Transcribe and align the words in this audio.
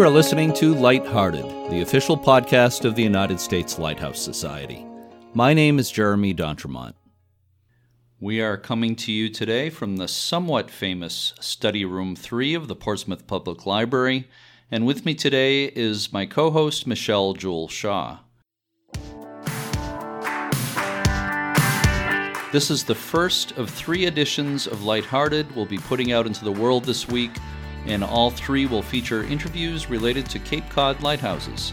You 0.00 0.06
are 0.06 0.08
listening 0.08 0.54
to 0.54 0.74
Lighthearted, 0.74 1.44
the 1.70 1.82
official 1.82 2.16
podcast 2.16 2.86
of 2.86 2.94
the 2.94 3.02
United 3.02 3.38
States 3.38 3.78
Lighthouse 3.78 4.18
Society. 4.18 4.86
My 5.34 5.52
name 5.52 5.78
is 5.78 5.90
Jeremy 5.90 6.32
D'Entremont. 6.32 6.94
We 8.18 8.40
are 8.40 8.56
coming 8.56 8.96
to 8.96 9.12
you 9.12 9.28
today 9.28 9.68
from 9.68 9.98
the 9.98 10.08
somewhat 10.08 10.70
famous 10.70 11.34
Study 11.38 11.84
Room 11.84 12.16
3 12.16 12.54
of 12.54 12.66
the 12.66 12.74
Portsmouth 12.74 13.26
Public 13.26 13.66
Library, 13.66 14.26
and 14.70 14.86
with 14.86 15.04
me 15.04 15.14
today 15.14 15.64
is 15.66 16.10
my 16.10 16.24
co 16.24 16.50
host, 16.50 16.86
Michelle 16.86 17.34
Jewel 17.34 17.68
Shaw. 17.68 18.20
This 22.52 22.70
is 22.70 22.84
the 22.84 22.94
first 22.94 23.52
of 23.58 23.68
three 23.68 24.06
editions 24.06 24.66
of 24.66 24.82
Lighthearted 24.82 25.54
we'll 25.54 25.66
be 25.66 25.76
putting 25.76 26.10
out 26.10 26.26
into 26.26 26.42
the 26.42 26.52
world 26.52 26.84
this 26.84 27.06
week, 27.06 27.32
and 27.86 28.04
all 28.04 28.30
three 28.30 28.66
will 28.66 28.82
feature 28.82 29.24
interviews 29.24 29.88
related 29.90 30.26
to 30.30 30.38
Cape 30.38 30.68
Cod 30.70 31.02
lighthouses. 31.02 31.72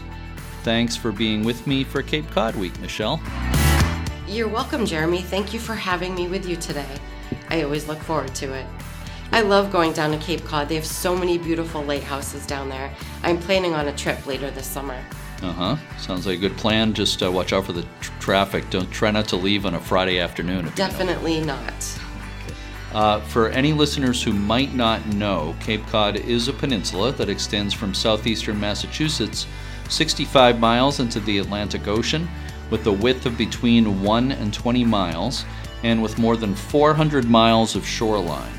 Thanks 0.62 0.96
for 0.96 1.12
being 1.12 1.44
with 1.44 1.66
me 1.66 1.84
for 1.84 2.02
Cape 2.02 2.30
Cod 2.30 2.56
Week, 2.56 2.78
Michelle. 2.80 3.20
You're 4.26 4.48
welcome, 4.48 4.84
Jeremy. 4.84 5.22
Thank 5.22 5.54
you 5.54 5.60
for 5.60 5.74
having 5.74 6.14
me 6.14 6.28
with 6.28 6.46
you 6.46 6.56
today. 6.56 6.98
I 7.48 7.62
always 7.62 7.88
look 7.88 7.98
forward 7.98 8.34
to 8.36 8.52
it. 8.52 8.66
I 9.32 9.42
love 9.42 9.70
going 9.70 9.92
down 9.92 10.10
to 10.12 10.18
Cape 10.18 10.44
Cod. 10.44 10.68
They 10.68 10.74
have 10.74 10.86
so 10.86 11.16
many 11.16 11.38
beautiful 11.38 11.82
lighthouses 11.82 12.46
down 12.46 12.68
there. 12.68 12.92
I'm 13.22 13.38
planning 13.38 13.74
on 13.74 13.88
a 13.88 13.96
trip 13.96 14.26
later 14.26 14.50
this 14.50 14.66
summer. 14.66 14.98
Uh 15.42 15.52
huh. 15.52 15.76
Sounds 15.98 16.26
like 16.26 16.38
a 16.38 16.40
good 16.40 16.56
plan. 16.56 16.92
Just 16.94 17.22
uh, 17.22 17.30
watch 17.30 17.52
out 17.52 17.66
for 17.66 17.72
the 17.72 17.86
tr- 18.00 18.12
traffic. 18.20 18.68
Don't 18.70 18.90
try 18.90 19.10
not 19.10 19.28
to 19.28 19.36
leave 19.36 19.66
on 19.66 19.74
a 19.74 19.80
Friday 19.80 20.18
afternoon. 20.18 20.66
if 20.66 20.76
you 20.78 20.84
know. 20.84 20.90
Definitely 20.90 21.40
not. 21.42 21.74
Uh, 22.92 23.20
for 23.20 23.48
any 23.50 23.72
listeners 23.72 24.22
who 24.22 24.32
might 24.32 24.74
not 24.74 25.04
know, 25.08 25.54
Cape 25.60 25.86
Cod 25.88 26.16
is 26.16 26.48
a 26.48 26.52
peninsula 26.52 27.12
that 27.12 27.28
extends 27.28 27.74
from 27.74 27.92
southeastern 27.92 28.58
Massachusetts 28.58 29.46
65 29.90 30.58
miles 30.58 31.00
into 31.00 31.20
the 31.20 31.38
Atlantic 31.38 31.86
Ocean 31.86 32.28
with 32.70 32.86
a 32.86 32.92
width 32.92 33.26
of 33.26 33.36
between 33.36 34.02
1 34.02 34.32
and 34.32 34.52
20 34.52 34.84
miles 34.84 35.44
and 35.82 36.02
with 36.02 36.18
more 36.18 36.36
than 36.36 36.54
400 36.54 37.24
miles 37.26 37.76
of 37.76 37.86
shoreline. 37.86 38.52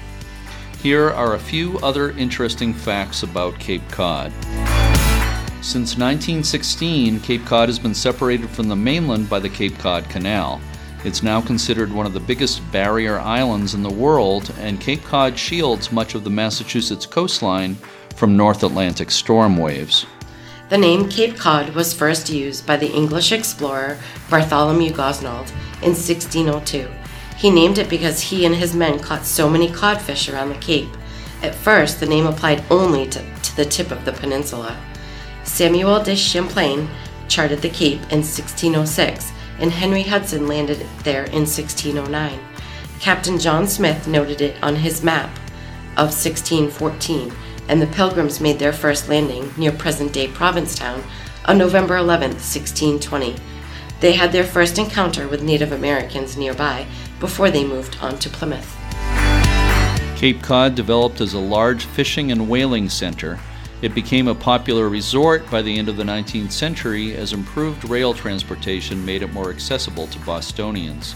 Here 0.82 1.10
are 1.10 1.36
a 1.36 1.40
few 1.40 1.78
other 1.80 2.12
interesting 2.12 2.74
facts 2.74 3.24
about 3.24 3.60
Cape 3.60 3.88
Cod. 3.90 4.32
Since 5.62 5.98
1916, 5.98 7.20
Cape 7.20 7.46
Cod 7.46 7.68
has 7.68 7.78
been 7.78 7.94
separated 7.94 8.50
from 8.50 8.70
the 8.70 8.76
mainland 8.76 9.30
by 9.30 9.40
the 9.40 9.50
Cape 9.50 9.78
Cod 9.78 10.08
Canal. 10.10 10.62
It's 11.06 11.24
now 11.24 11.40
considered 11.40 11.94
one 11.94 12.06
of 12.06 12.12
the 12.12 12.20
biggest 12.20 12.70
barrier 12.74 13.20
islands 13.20 13.74
in 13.74 13.84
the 13.84 13.90
world, 13.90 14.54
and 14.60 14.82
Cape 14.82 15.02
Cod 15.04 15.40
shields 15.40 15.94
much 15.94 16.14
of 16.14 16.26
the 16.26 16.30
Massachusetts 16.30 17.06
coastline 17.06 17.76
from 18.16 18.36
North 18.36 18.64
Atlantic 18.64 19.10
storm 19.10 19.56
waves. 19.56 20.06
The 20.68 20.78
name 20.78 21.08
Cape 21.08 21.38
Cod 21.38 21.70
was 21.74 21.94
first 21.94 22.30
used 22.30 22.68
by 22.68 22.76
the 22.76 22.92
English 22.92 23.32
explorer 23.32 23.98
Bartholomew 24.30 24.92
Gosnold 24.92 25.50
in 25.82 25.96
1602. 25.96 26.90
He 27.38 27.50
named 27.50 27.78
it 27.78 27.90
because 27.90 28.20
he 28.20 28.46
and 28.46 28.54
his 28.54 28.76
men 28.76 29.00
caught 29.00 29.26
so 29.26 29.50
many 29.50 29.72
codfish 29.72 30.28
around 30.28 30.50
the 30.50 30.56
Cape. 30.56 30.90
At 31.42 31.56
first, 31.56 32.02
the 32.02 32.06
name 32.08 32.28
applied 32.28 32.66
only 32.70 33.08
to, 33.08 33.20
to 33.42 33.56
the 33.56 33.64
tip 33.64 33.92
of 33.92 34.04
the 34.04 34.12
peninsula. 34.12 34.78
Samuel 35.46 36.04
de 36.04 36.16
Champlain 36.18 36.90
charted 37.30 37.62
the 37.62 37.70
Cape 37.70 38.02
in 38.12 38.20
1606, 38.20 39.32
and 39.60 39.72
Henry 39.72 40.04
Hudson 40.04 40.48
landed 40.48 40.86
there 41.04 41.26
in 41.26 41.46
1609. 41.46 42.40
Captain 43.00 43.40
John 43.40 43.68
Smith 43.68 44.08
noted 44.08 44.42
it 44.42 44.62
on 44.64 44.76
his 44.78 45.04
map 45.04 45.30
of 45.98 46.12
1614, 46.12 47.32
and 47.68 47.82
the 47.82 47.88
Pilgrims 47.88 48.42
made 48.42 48.60
their 48.60 48.74
first 48.74 49.10
landing 49.10 49.52
near 49.58 49.72
present 49.72 50.14
day 50.14 50.28
Provincetown 50.28 51.04
on 51.46 51.58
November 51.58 51.98
11, 51.98 52.32
1620. 52.32 53.36
They 54.00 54.14
had 54.14 54.32
their 54.32 54.44
first 54.44 54.78
encounter 54.78 55.28
with 55.28 55.44
Native 55.44 55.72
Americans 55.72 56.38
nearby 56.38 56.86
before 57.20 57.52
they 57.52 57.66
moved 57.66 57.98
on 58.02 58.18
to 58.20 58.30
Plymouth. 58.30 58.76
Cape 60.16 60.42
Cod 60.42 60.76
developed 60.76 61.22
as 61.22 61.34
a 61.34 61.40
large 61.40 61.86
fishing 61.86 62.32
and 62.32 62.50
whaling 62.50 62.90
center. 62.90 63.40
It 63.82 63.96
became 63.96 64.28
a 64.28 64.36
popular 64.36 64.90
resort 64.90 65.50
by 65.50 65.62
the 65.62 65.78
end 65.78 65.88
of 65.88 65.96
the 65.96 66.04
19th 66.04 66.52
century 66.52 67.16
as 67.16 67.32
improved 67.32 67.88
rail 67.90 68.14
transportation 68.14 69.06
made 69.06 69.22
it 69.22 69.32
more 69.32 69.50
accessible 69.50 70.08
to 70.08 70.20
Bostonians. 70.20 71.16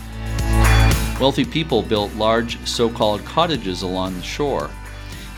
Wealthy 1.19 1.43
people 1.43 1.81
built 1.81 2.13
large 2.15 2.65
so 2.65 2.89
called 2.89 3.25
cottages 3.25 3.81
along 3.81 4.15
the 4.15 4.23
shore. 4.23 4.69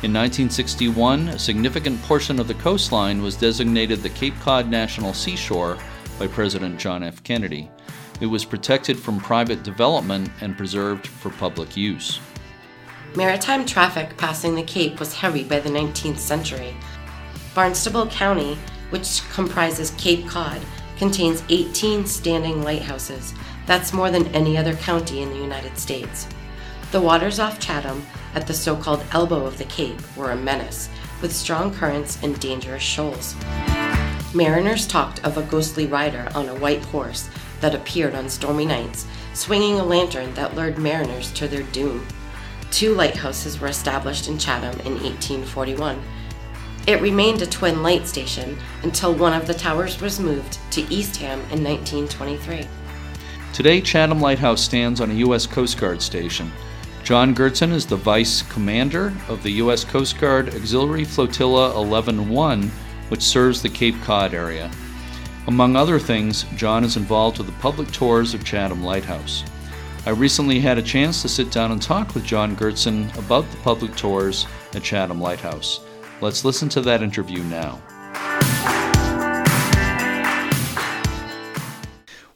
In 0.04 0.14
1961, 0.14 1.30
a 1.30 1.40
significant 1.40 2.00
portion 2.04 2.40
of 2.40 2.48
the 2.48 2.54
coastline 2.56 3.24
was 3.24 3.36
designated 3.36 4.04
the 4.04 4.10
Cape 4.10 4.40
Cod 4.42 4.70
National 4.70 5.14
Seashore 5.14 5.80
by 6.20 6.28
President 6.28 6.80
John 6.80 7.02
F. 7.02 7.24
Kennedy. 7.24 7.72
It 8.22 8.28
was 8.28 8.46
protected 8.46 9.00
from 9.00 9.20
private 9.20 9.64
development 9.64 10.30
and 10.42 10.56
preserved 10.56 11.08
for 11.08 11.32
public 11.32 11.76
use. 11.76 12.20
Maritime 13.16 13.66
traffic 13.66 14.16
passing 14.18 14.54
the 14.54 14.64
Cape 14.64 15.00
was 15.00 15.14
heavy 15.16 15.44
by 15.44 15.60
the 15.60 15.70
19th 15.70 16.20
century. 16.20 16.76
Barnstable 17.56 18.08
County, 18.08 18.58
which 18.90 19.22
comprises 19.32 19.92
Cape 19.98 20.28
Cod, 20.28 20.60
contains 20.98 21.42
18 21.48 22.06
standing 22.06 22.62
lighthouses. 22.62 23.34
That's 23.66 23.94
more 23.94 24.12
than 24.12 24.28
any 24.36 24.58
other 24.58 24.76
county 24.76 25.22
in 25.22 25.30
the 25.30 25.38
United 25.38 25.78
States. 25.78 26.28
The 26.92 27.00
waters 27.00 27.40
off 27.40 27.58
Chatham, 27.58 28.06
at 28.36 28.46
the 28.46 28.54
so 28.54 28.76
called 28.76 29.06
elbow 29.14 29.46
of 29.46 29.58
the 29.58 29.64
Cape, 29.64 30.02
were 30.18 30.32
a 30.32 30.36
menace, 30.36 30.90
with 31.22 31.34
strong 31.34 31.74
currents 31.74 32.22
and 32.22 32.38
dangerous 32.42 32.84
shoals. 32.84 33.36
Mariners 34.34 34.86
talked 34.86 35.24
of 35.24 35.38
a 35.38 35.44
ghostly 35.44 35.88
rider 35.88 36.28
on 36.36 36.50
a 36.50 36.56
white 36.56 36.84
horse 36.84 37.30
that 37.62 37.74
appeared 37.74 38.16
on 38.16 38.28
stormy 38.28 38.66
nights, 38.66 39.08
swinging 39.34 39.80
a 39.80 39.86
lantern 39.86 40.34
that 40.34 40.56
lured 40.56 40.78
mariners 40.78 41.32
to 41.32 41.48
their 41.48 41.64
doom. 41.64 42.06
Two 42.70 42.94
lighthouses 42.94 43.62
were 43.62 43.70
established 43.70 44.28
in 44.28 44.38
Chatham 44.38 44.78
in 44.82 45.02
1841. 45.02 46.02
It 46.88 47.02
remained 47.02 47.42
a 47.42 47.48
twin 47.48 47.82
light 47.82 48.08
station 48.08 48.56
until 48.84 49.16
one 49.16 49.34
of 49.34 49.48
the 49.48 49.56
towers 49.56 50.00
was 50.00 50.20
moved 50.20 50.60
to 50.70 50.82
Eastham 50.94 51.40
in 51.52 51.64
1923. 51.64 52.68
Today, 53.54 53.82
Chatham 53.82 54.22
Lighthouse 54.22 54.62
stands 54.62 55.02
on 55.02 55.10
a 55.10 55.16
U.S. 55.16 55.48
Coast 55.48 55.80
Guard 55.80 56.00
station. 56.00 56.52
John 57.04 57.34
Gertson 57.34 57.72
is 57.72 57.88
the 57.88 57.96
Vice 57.96 58.44
Commander 58.44 59.12
of 59.28 59.42
the 59.42 59.54
U.S. 59.54 59.84
Coast 59.84 60.20
Guard 60.20 60.54
Auxiliary 60.54 61.06
Flotilla 61.06 61.76
11 61.76 62.30
1, 62.30 62.72
which 63.10 63.24
serves 63.24 63.64
the 63.64 63.70
Cape 63.70 64.00
Cod 64.04 64.36
area. 64.36 64.70
Among 65.48 65.76
other 65.76 65.98
things, 65.98 66.44
John 66.56 66.84
is 66.84 66.98
involved 66.98 67.40
with 67.40 67.48
the 67.48 67.54
public 67.54 67.92
tours 67.92 68.36
of 68.36 68.44
Chatham 68.44 68.84
Lighthouse. 68.84 69.44
I 70.06 70.12
recently 70.12 70.60
had 70.60 70.78
a 70.78 70.84
chance 70.84 71.24
to 71.24 71.30
sit 71.30 71.52
down 71.52 71.72
and 71.72 71.82
talk 71.82 72.14
with 72.14 72.26
John 72.26 72.56
Gertson 72.56 73.16
about 73.18 73.50
the 73.50 73.58
public 73.58 73.96
tours 73.96 74.46
at 74.76 74.84
Chatham 74.84 75.20
Lighthouse. 75.20 75.85
Let's 76.22 76.46
listen 76.46 76.70
to 76.70 76.82
that 76.82 77.04
interview 77.04 77.44
now. 77.44 77.82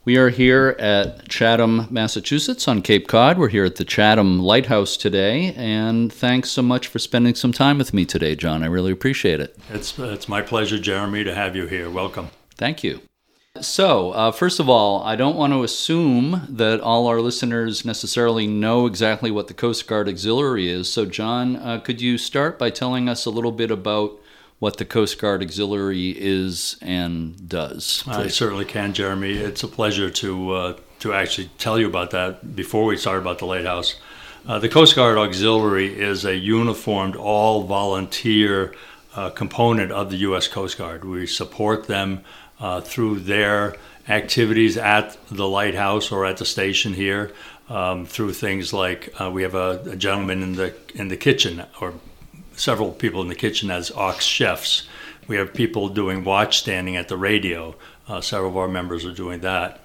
We 0.06 0.18
are 0.18 0.30
here 0.30 0.76
at 0.80 1.30
Chatham, 1.30 1.88
Massachusetts 1.90 2.68
on 2.68 2.82
Cape 2.82 3.08
Cod. 3.08 3.38
We're 3.38 3.50
here 3.50 3.66
at 3.66 3.76
the 3.76 3.86
Chatham 3.86 4.40
Lighthouse 4.40 4.98
today, 4.98 5.54
and 5.56 6.12
thanks 6.12 6.50
so 6.50 6.62
much 6.62 6.88
for 6.88 7.00
spending 7.00 7.36
some 7.36 7.52
time 7.52 7.78
with 7.78 7.94
me 7.94 8.06
today, 8.06 8.36
John. 8.36 8.64
I 8.64 8.68
really 8.68 8.92
appreciate 8.92 9.40
it. 9.40 9.58
It's, 9.70 9.98
it's 10.00 10.28
my 10.28 10.42
pleasure, 10.42 10.80
Jeremy, 10.80 11.24
to 11.24 11.36
have 11.36 11.56
you 11.56 11.68
here. 11.68 11.90
Welcome. 11.90 12.30
Thank 12.56 12.84
you. 12.84 13.02
So, 13.62 14.12
uh, 14.12 14.32
first 14.32 14.60
of 14.60 14.70
all, 14.70 15.04
I 15.04 15.16
don't 15.16 15.36
want 15.36 15.54
to 15.54 15.64
assume 15.64 16.46
that 16.50 16.82
all 16.82 17.08
our 17.08 17.22
listeners 17.22 17.86
necessarily 17.86 18.48
know 18.48 18.86
exactly 18.86 19.32
what 19.32 19.48
the 19.48 19.54
Coast 19.54 19.88
Guard 19.88 20.08
Auxiliary 20.08 20.70
is. 20.70 20.92
So, 20.92 21.06
John, 21.06 21.56
uh, 21.56 21.80
could 21.80 22.02
you 22.02 22.18
start 22.18 22.58
by 22.58 22.70
telling 22.70 23.10
us 23.10 23.26
a 23.26 23.30
little 23.30 23.52
bit 23.52 23.72
about 23.72 24.14
what 24.60 24.78
the 24.78 24.86
Coast 24.86 25.20
Guard 25.20 25.42
Auxiliary 25.42 26.16
is 26.18 26.78
and 26.82 27.48
does? 27.48 28.04
I 28.08 28.28
certainly 28.28 28.66
can, 28.66 28.94
Jeremy. 28.94 29.34
It's 29.34 29.64
a 29.64 29.68
pleasure 29.68 30.10
to 30.10 30.52
uh, 30.52 30.78
to 31.00 31.14
actually 31.14 31.50
tell 31.58 31.80
you 31.80 31.88
about 31.88 32.12
that 32.12 32.56
before 32.56 32.86
we 32.86 32.98
start 32.98 33.20
about 33.20 33.40
the 33.40 33.46
lighthouse. 33.46 33.96
Uh, 34.48 34.60
the 34.60 34.70
Coast 34.70 34.96
Guard 34.96 35.18
Auxiliary 35.18 36.00
is 36.00 36.26
a 36.26 36.36
uniformed, 36.36 37.16
all 37.16 37.64
volunteer 37.64 38.74
uh, 39.16 39.30
component 39.30 39.92
of 39.92 40.10
the 40.10 40.18
U.S. 40.18 40.48
Coast 40.48 40.78
Guard. 40.78 41.04
We 41.04 41.28
support 41.28 41.88
them 41.88 42.24
uh, 42.60 42.82
through 42.82 43.20
their 43.20 43.76
activities 44.08 44.78
at 44.78 45.18
the 45.30 45.48
lighthouse 45.48 46.12
or 46.12 46.26
at 46.26 46.38
the 46.38 46.46
station 46.46 46.94
here. 46.94 47.32
Um, 47.70 48.08
through 48.08 48.34
things 48.34 48.74
like 48.74 49.14
uh, 49.22 49.30
we 49.30 49.44
have 49.44 49.54
a, 49.54 49.84
a 49.92 49.96
gentleman 49.96 50.42
in 50.42 50.54
the 50.54 50.74
in 50.96 51.10
the 51.10 51.18
kitchen 51.18 51.64
or 51.80 51.94
several 52.56 52.92
people 52.92 53.22
in 53.22 53.28
the 53.28 53.36
kitchen 53.36 53.70
as 53.70 53.92
aux 53.92 54.20
chefs. 54.20 54.88
We 55.28 55.36
have 55.36 55.54
people 55.54 55.90
doing 55.90 56.24
watch 56.24 56.58
standing 56.58 56.96
at 56.96 57.08
the 57.08 57.18
radio. 57.18 57.76
Uh, 58.08 58.22
several 58.22 58.50
of 58.50 58.58
our 58.58 58.68
members 58.68 59.06
are 59.06 59.14
doing 59.14 59.42
that. 59.42 59.82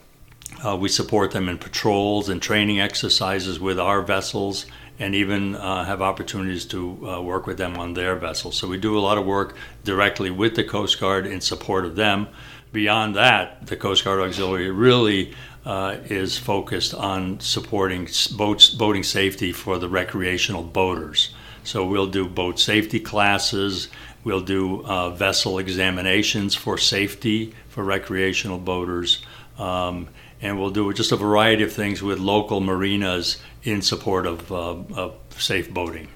Uh, 0.65 0.77
we 0.77 0.89
support 0.89 1.33
them 1.33 1.49
in 1.49 1.59
patrols 1.59 2.31
and 2.31 2.41
training 2.41 2.81
exercises 2.81 3.61
with 3.61 3.79
our 3.79 4.01
vessels 4.01 4.65
and 4.99 5.15
even 5.15 5.57
uh, 5.57 5.85
have 5.85 6.01
opportunities 6.01 6.65
to 6.67 7.09
uh, 7.09 7.21
work 7.21 7.47
with 7.47 7.59
them 7.59 7.77
on 7.77 7.95
their 7.95 8.15
vessels. 8.17 8.57
So 8.57 8.69
we 8.69 8.79
do 8.79 8.97
a 8.97 9.01
lot 9.01 9.19
of 9.19 9.27
work 9.27 9.57
directly 9.83 10.31
with 10.31 10.55
the 10.55 10.65
Coast 10.65 11.01
Guard 11.01 11.27
in 11.27 11.41
support 11.41 11.85
of 11.85 11.97
them. 11.97 12.29
Beyond 12.75 13.15
that, 13.15 13.69
the 13.69 13.77
Coast 13.77 14.03
Guard 14.03 14.19
Auxiliary 14.19 14.69
really 14.69 15.33
uh, 15.65 15.99
is 16.07 16.37
focused 16.37 16.93
on 16.93 17.39
supporting 17.39 18.09
boats, 18.37 18.69
boating 18.69 19.05
safety 19.05 19.53
for 19.53 19.79
the 19.79 19.89
recreational 19.89 20.65
boaters. 20.65 21.33
So 21.63 21.87
we'll 21.87 22.09
do 22.09 22.27
boat 22.27 22.59
safety 22.59 22.99
classes, 22.99 23.91
we'll 24.25 24.41
do 24.41 24.85
uh, 24.85 25.11
vessel 25.11 25.61
examinations 25.61 26.57
for 26.57 26.77
safety 26.77 27.55
for 27.69 27.85
recreational 27.85 28.59
boaters, 28.59 29.25
um, 29.57 30.09
and 30.43 30.59
we'll 30.59 30.71
do 30.71 30.93
just 30.93 31.13
a 31.13 31.17
variety 31.17 31.63
of 31.63 31.73
things 31.73 32.03
with 32.03 32.19
local 32.19 32.61
marinas 32.61 33.41
in 33.63 33.83
support 33.83 34.27
of, 34.27 34.51
uh, 34.51 34.75
of 34.97 35.17
safe 35.39 35.73
boating. 35.73 36.09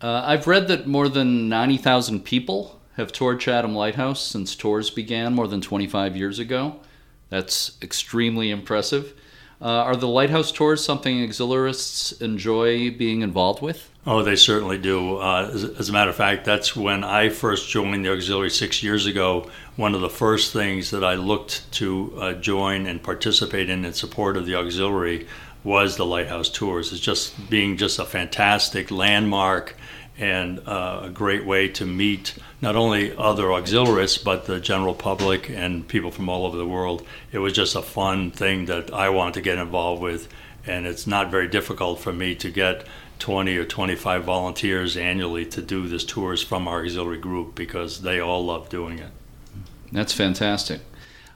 Uh, 0.00 0.24
I've 0.26 0.48
read 0.48 0.66
that 0.66 0.88
more 0.88 1.08
than 1.08 1.48
90,000 1.48 2.24
people 2.24 2.81
have 2.96 3.12
toured 3.12 3.40
Chatham 3.40 3.74
Lighthouse 3.74 4.24
since 4.24 4.54
tours 4.54 4.90
began 4.90 5.34
more 5.34 5.48
than 5.48 5.60
25 5.60 6.16
years 6.16 6.38
ago. 6.38 6.76
That's 7.28 7.78
extremely 7.82 8.50
impressive. 8.50 9.14
Uh, 9.62 9.66
are 9.66 9.96
the 9.96 10.08
lighthouse 10.08 10.50
tours 10.50 10.84
something 10.84 11.18
auxiliarists 11.18 12.20
enjoy 12.20 12.90
being 12.90 13.22
involved 13.22 13.62
with? 13.62 13.88
Oh, 14.04 14.24
they 14.24 14.34
certainly 14.34 14.76
do. 14.76 15.18
Uh, 15.18 15.50
as, 15.54 15.62
as, 15.62 15.88
a 15.88 15.92
matter 15.92 16.10
of 16.10 16.16
fact, 16.16 16.44
that's 16.44 16.74
when 16.74 17.04
I 17.04 17.28
first 17.28 17.70
joined 17.70 18.04
the 18.04 18.10
auxiliary 18.10 18.50
six 18.50 18.82
years 18.82 19.06
ago. 19.06 19.48
One 19.76 19.94
of 19.94 20.00
the 20.00 20.10
first 20.10 20.52
things 20.52 20.90
that 20.90 21.04
I 21.04 21.14
looked 21.14 21.70
to 21.74 22.12
uh, 22.18 22.32
join 22.34 22.86
and 22.86 23.00
participate 23.00 23.70
in 23.70 23.84
in 23.84 23.92
support 23.92 24.36
of 24.36 24.46
the 24.46 24.56
auxiliary 24.56 25.28
was 25.62 25.96
the 25.96 26.06
lighthouse 26.06 26.48
tours. 26.48 26.90
It's 26.90 27.00
just 27.00 27.48
being 27.48 27.76
just 27.76 28.00
a 28.00 28.04
fantastic 28.04 28.90
landmark 28.90 29.76
and 30.18 30.60
uh, 30.66 31.00
a 31.04 31.10
great 31.10 31.44
way 31.44 31.68
to 31.68 31.86
meet 31.86 32.34
not 32.60 32.76
only 32.76 33.16
other 33.16 33.44
auxiliarists 33.44 34.22
but 34.22 34.44
the 34.46 34.60
general 34.60 34.94
public 34.94 35.48
and 35.48 35.88
people 35.88 36.10
from 36.10 36.28
all 36.28 36.46
over 36.46 36.56
the 36.56 36.66
world. 36.66 37.06
It 37.32 37.38
was 37.38 37.52
just 37.52 37.74
a 37.74 37.82
fun 37.82 38.30
thing 38.30 38.66
that 38.66 38.92
I 38.92 39.08
wanted 39.08 39.34
to 39.34 39.40
get 39.40 39.58
involved 39.58 40.02
with, 40.02 40.28
and 40.66 40.86
it's 40.86 41.06
not 41.06 41.30
very 41.30 41.48
difficult 41.48 42.00
for 42.00 42.12
me 42.12 42.34
to 42.36 42.50
get 42.50 42.86
20 43.18 43.56
or 43.56 43.64
25 43.64 44.24
volunteers 44.24 44.96
annually 44.96 45.46
to 45.46 45.62
do 45.62 45.88
this 45.88 46.04
tours 46.04 46.42
from 46.42 46.66
our 46.66 46.82
auxiliary 46.82 47.18
group 47.18 47.54
because 47.54 48.02
they 48.02 48.20
all 48.20 48.44
love 48.44 48.68
doing 48.68 48.98
it. 48.98 49.10
That's 49.92 50.12
fantastic. 50.12 50.80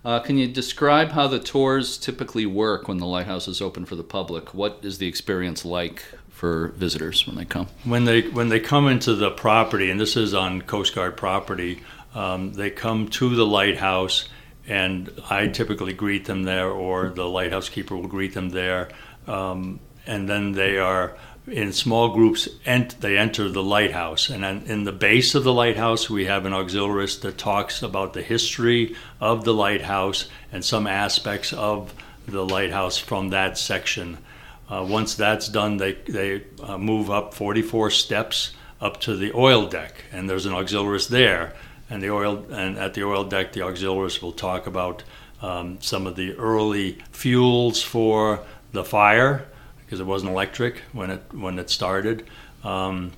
Uh, 0.05 0.20
can 0.20 0.38
you 0.38 0.46
describe 0.46 1.11
how 1.11 1.26
the 1.26 1.38
tours 1.38 1.99
typically 1.99 2.46
work 2.46 2.87
when 2.87 2.99
the 2.99 3.06
lighthouse 3.06 3.49
is 3.49 3.61
open 3.61 3.84
for 3.84 3.96
the 3.96 4.05
public? 4.05 4.55
What 4.55 4.78
is 4.82 4.99
the 4.99 5.06
experience 5.08 5.64
like 5.64 6.05
for 6.37 6.69
visitors 6.77 7.27
when 7.27 7.35
they 7.35 7.47
come? 7.47 7.67
When 7.85 8.05
they 8.05 8.29
when 8.29 8.50
they 8.50 8.61
come 8.61 8.88
into 8.88 9.15
the 9.15 9.31
property, 9.31 9.91
and 9.91 9.99
this 9.99 10.17
is 10.17 10.35
on 10.35 10.61
Coast 10.61 10.94
Guard 10.94 11.17
property, 11.17 11.81
um, 12.15 12.53
they 12.53 12.71
come 12.71 13.09
to 13.09 13.35
the 13.35 13.47
lighthouse, 13.47 14.29
and 14.69 15.11
I 15.31 15.47
typically 15.47 15.94
greet 15.94 16.27
them 16.27 16.43
there, 16.43 16.69
or 16.71 17.09
the 17.09 17.25
lighthouse 17.25 17.71
keeper 17.71 17.97
will 17.97 18.06
greet 18.06 18.35
them 18.35 18.50
there, 18.50 18.91
um, 19.27 19.81
and 20.06 20.29
then 20.29 20.53
they 20.53 20.77
are 20.77 21.17
in 21.47 21.73
small 21.73 22.11
groups 22.11 22.49
ent- 22.67 23.00
they 23.00 23.17
enter 23.17 23.49
the 23.49 23.62
lighthouse. 23.62 24.29
And 24.29 24.44
in 24.69 24.85
the 24.85 24.93
base 24.93 25.35
of 25.35 25.44
the 25.44 25.55
lighthouse 25.55 26.11
we 26.11 26.27
have 26.27 26.44
an 26.44 26.53
auxiliarist 26.53 27.21
that 27.21 27.38
talks 27.38 27.83
about 27.83 28.12
the 28.12 28.23
history 28.23 28.94
of 29.21 29.44
the 29.44 29.55
lighthouse 29.55 30.29
and 30.53 30.65
some 30.65 30.87
aspects 30.87 31.53
of 31.53 31.94
the 32.27 32.44
lighthouse 32.44 32.99
from 32.99 33.31
that 33.31 33.56
section 33.56 34.19
uh, 34.68 34.84
once 34.88 35.14
that's 35.14 35.48
done, 35.48 35.76
they, 35.76 35.92
they 35.92 36.44
uh, 36.62 36.76
move 36.78 37.10
up 37.10 37.34
44 37.34 37.90
steps 37.90 38.52
up 38.80 39.00
to 39.02 39.16
the 39.16 39.32
oil 39.32 39.66
deck, 39.68 40.04
and 40.12 40.28
there's 40.28 40.46
an 40.46 40.52
auxiliarist 40.52 41.08
there. 41.08 41.54
And 41.88 42.02
the 42.02 42.10
oil 42.10 42.44
and 42.50 42.76
at 42.78 42.94
the 42.94 43.04
oil 43.04 43.24
deck, 43.24 43.52
the 43.52 43.60
auxiliarist 43.60 44.20
will 44.20 44.32
talk 44.32 44.66
about 44.66 45.04
um, 45.40 45.78
some 45.80 46.06
of 46.06 46.16
the 46.16 46.34
early 46.34 46.98
fuels 47.12 47.80
for 47.80 48.40
the 48.72 48.84
fire 48.84 49.46
because 49.84 50.00
it 50.00 50.06
wasn't 50.06 50.32
electric 50.32 50.78
when 50.92 51.10
it 51.10 51.22
when 51.32 51.60
it 51.60 51.70
started. 51.70 52.26
Um, 52.64 53.12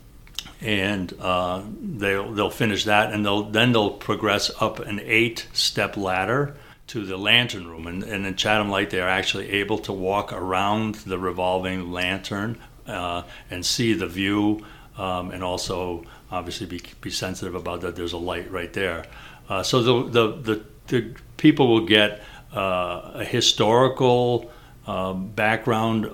and 0.60 1.14
uh, 1.18 1.62
they'll 1.80 2.30
they'll 2.32 2.50
finish 2.50 2.84
that, 2.84 3.12
and 3.12 3.24
they'll 3.24 3.44
then 3.44 3.72
they'll 3.72 3.92
progress 3.92 4.50
up 4.60 4.80
an 4.80 5.00
eight-step 5.02 5.96
ladder 5.96 6.54
to 6.88 7.04
the 7.04 7.16
lantern 7.16 7.66
room. 7.66 7.86
And, 7.86 8.02
and 8.02 8.26
in 8.26 8.34
Chatham 8.34 8.70
Light, 8.70 8.90
they 8.90 9.00
are 9.00 9.08
actually 9.08 9.50
able 9.50 9.78
to 9.80 9.92
walk 9.92 10.32
around 10.32 10.96
the 10.96 11.18
revolving 11.18 11.92
lantern 11.92 12.58
uh, 12.86 13.22
and 13.50 13.64
see 13.64 13.92
the 13.92 14.06
view, 14.06 14.64
um, 14.96 15.30
and 15.30 15.44
also 15.44 16.04
obviously 16.30 16.66
be, 16.66 16.82
be 17.00 17.10
sensitive 17.10 17.54
about 17.54 17.82
that 17.82 17.94
there's 17.94 18.14
a 18.14 18.18
light 18.18 18.50
right 18.50 18.72
there. 18.72 19.04
Uh, 19.48 19.62
so 19.62 19.82
the, 19.82 20.10
the, 20.10 20.36
the, 20.36 20.64
the, 20.88 21.14
people 21.36 21.68
will 21.68 21.86
get 21.86 22.22
uh, 22.54 23.12
a 23.14 23.24
historical 23.24 24.50
um, 24.86 25.28
background 25.28 26.10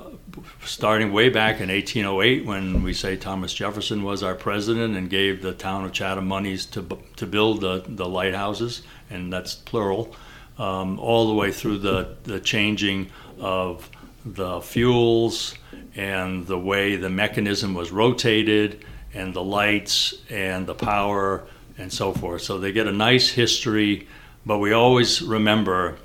starting 0.64 1.12
way 1.12 1.28
back 1.28 1.60
in 1.60 1.68
1808 1.68 2.44
when 2.44 2.82
we 2.82 2.92
say 2.92 3.16
Thomas 3.16 3.54
Jefferson 3.54 4.02
was 4.02 4.24
our 4.24 4.34
president 4.34 4.96
and 4.96 5.08
gave 5.08 5.42
the 5.42 5.52
town 5.52 5.84
of 5.84 5.92
Chatham 5.92 6.26
monies 6.26 6.66
to, 6.66 6.98
to 7.16 7.26
build 7.26 7.60
the, 7.60 7.84
the 7.86 8.08
lighthouses, 8.08 8.82
and 9.08 9.32
that's 9.32 9.54
plural 9.54 10.14
um, 10.58 10.98
all 10.98 11.28
the 11.28 11.34
way 11.34 11.50
through 11.50 11.78
the, 11.78 12.16
the 12.24 12.40
changing 12.40 13.10
of 13.40 13.90
the 14.24 14.60
fuels 14.60 15.54
and 15.96 16.46
the 16.46 16.58
way 16.58 16.96
the 16.96 17.10
mechanism 17.10 17.74
was 17.74 17.90
rotated 17.90 18.84
and 19.12 19.34
the 19.34 19.42
lights 19.42 20.14
and 20.30 20.66
the 20.66 20.74
power 20.74 21.44
and 21.78 21.92
so 21.92 22.12
forth. 22.12 22.42
So 22.42 22.58
they 22.58 22.72
get 22.72 22.86
a 22.86 22.92
nice 22.92 23.30
history, 23.30 24.08
but 24.46 24.58
we 24.58 24.72
always 24.72 25.22
remember 25.22 25.98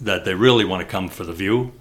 that 0.00 0.24
they 0.24 0.34
really 0.34 0.64
want 0.64 0.82
to 0.82 0.86
come 0.86 1.08
for 1.08 1.24
the 1.24 1.32
view. 1.32 1.72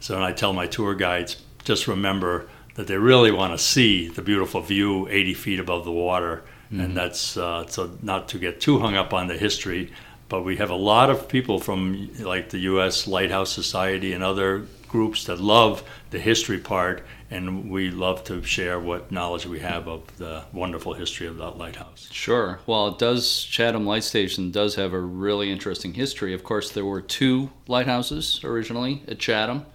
So 0.00 0.14
when 0.14 0.24
I 0.24 0.32
tell 0.32 0.52
my 0.52 0.66
tour 0.66 0.94
guides, 0.94 1.42
just 1.64 1.86
remember 1.86 2.48
that 2.74 2.86
they 2.86 2.96
really 2.96 3.30
want 3.30 3.52
to 3.52 3.62
see 3.62 4.08
the 4.08 4.22
beautiful 4.22 4.60
view 4.60 5.08
80 5.08 5.34
feet 5.34 5.60
above 5.60 5.84
the 5.84 5.92
water. 5.92 6.42
Mm-hmm. 6.66 6.80
And 6.80 6.96
that's 6.96 7.36
uh, 7.36 7.66
so 7.66 7.90
not 8.02 8.28
to 8.30 8.38
get 8.38 8.60
too 8.60 8.78
hung 8.78 8.96
up 8.96 9.12
on 9.12 9.28
the 9.28 9.36
history, 9.36 9.92
but 10.32 10.46
we 10.46 10.56
have 10.56 10.70
a 10.70 10.74
lot 10.74 11.10
of 11.10 11.28
people 11.28 11.58
from 11.58 12.08
like 12.20 12.48
the 12.48 12.60
U.S. 12.60 13.06
Lighthouse 13.06 13.52
Society 13.52 14.14
and 14.14 14.24
other 14.24 14.64
groups 14.88 15.26
that 15.26 15.38
love 15.38 15.82
the 16.08 16.18
history 16.18 16.56
part, 16.56 17.04
and 17.30 17.70
we 17.70 17.90
love 17.90 18.24
to 18.24 18.42
share 18.42 18.80
what 18.80 19.12
knowledge 19.12 19.44
we 19.44 19.60
have 19.60 19.86
of 19.86 20.16
the 20.16 20.42
wonderful 20.50 20.94
history 20.94 21.26
of 21.26 21.36
that 21.36 21.58
lighthouse. 21.58 22.08
Sure. 22.10 22.60
Well, 22.64 22.88
it 22.88 22.98
does. 22.98 23.44
Chatham 23.44 23.84
Light 23.84 24.04
Station 24.04 24.50
does 24.50 24.76
have 24.76 24.94
a 24.94 25.00
really 25.00 25.52
interesting 25.52 25.92
history. 25.92 26.32
Of 26.32 26.42
course, 26.42 26.70
there 26.70 26.86
were 26.86 27.02
two 27.02 27.50
lighthouses 27.68 28.40
originally 28.42 29.02
at 29.06 29.18
Chatham. 29.18 29.66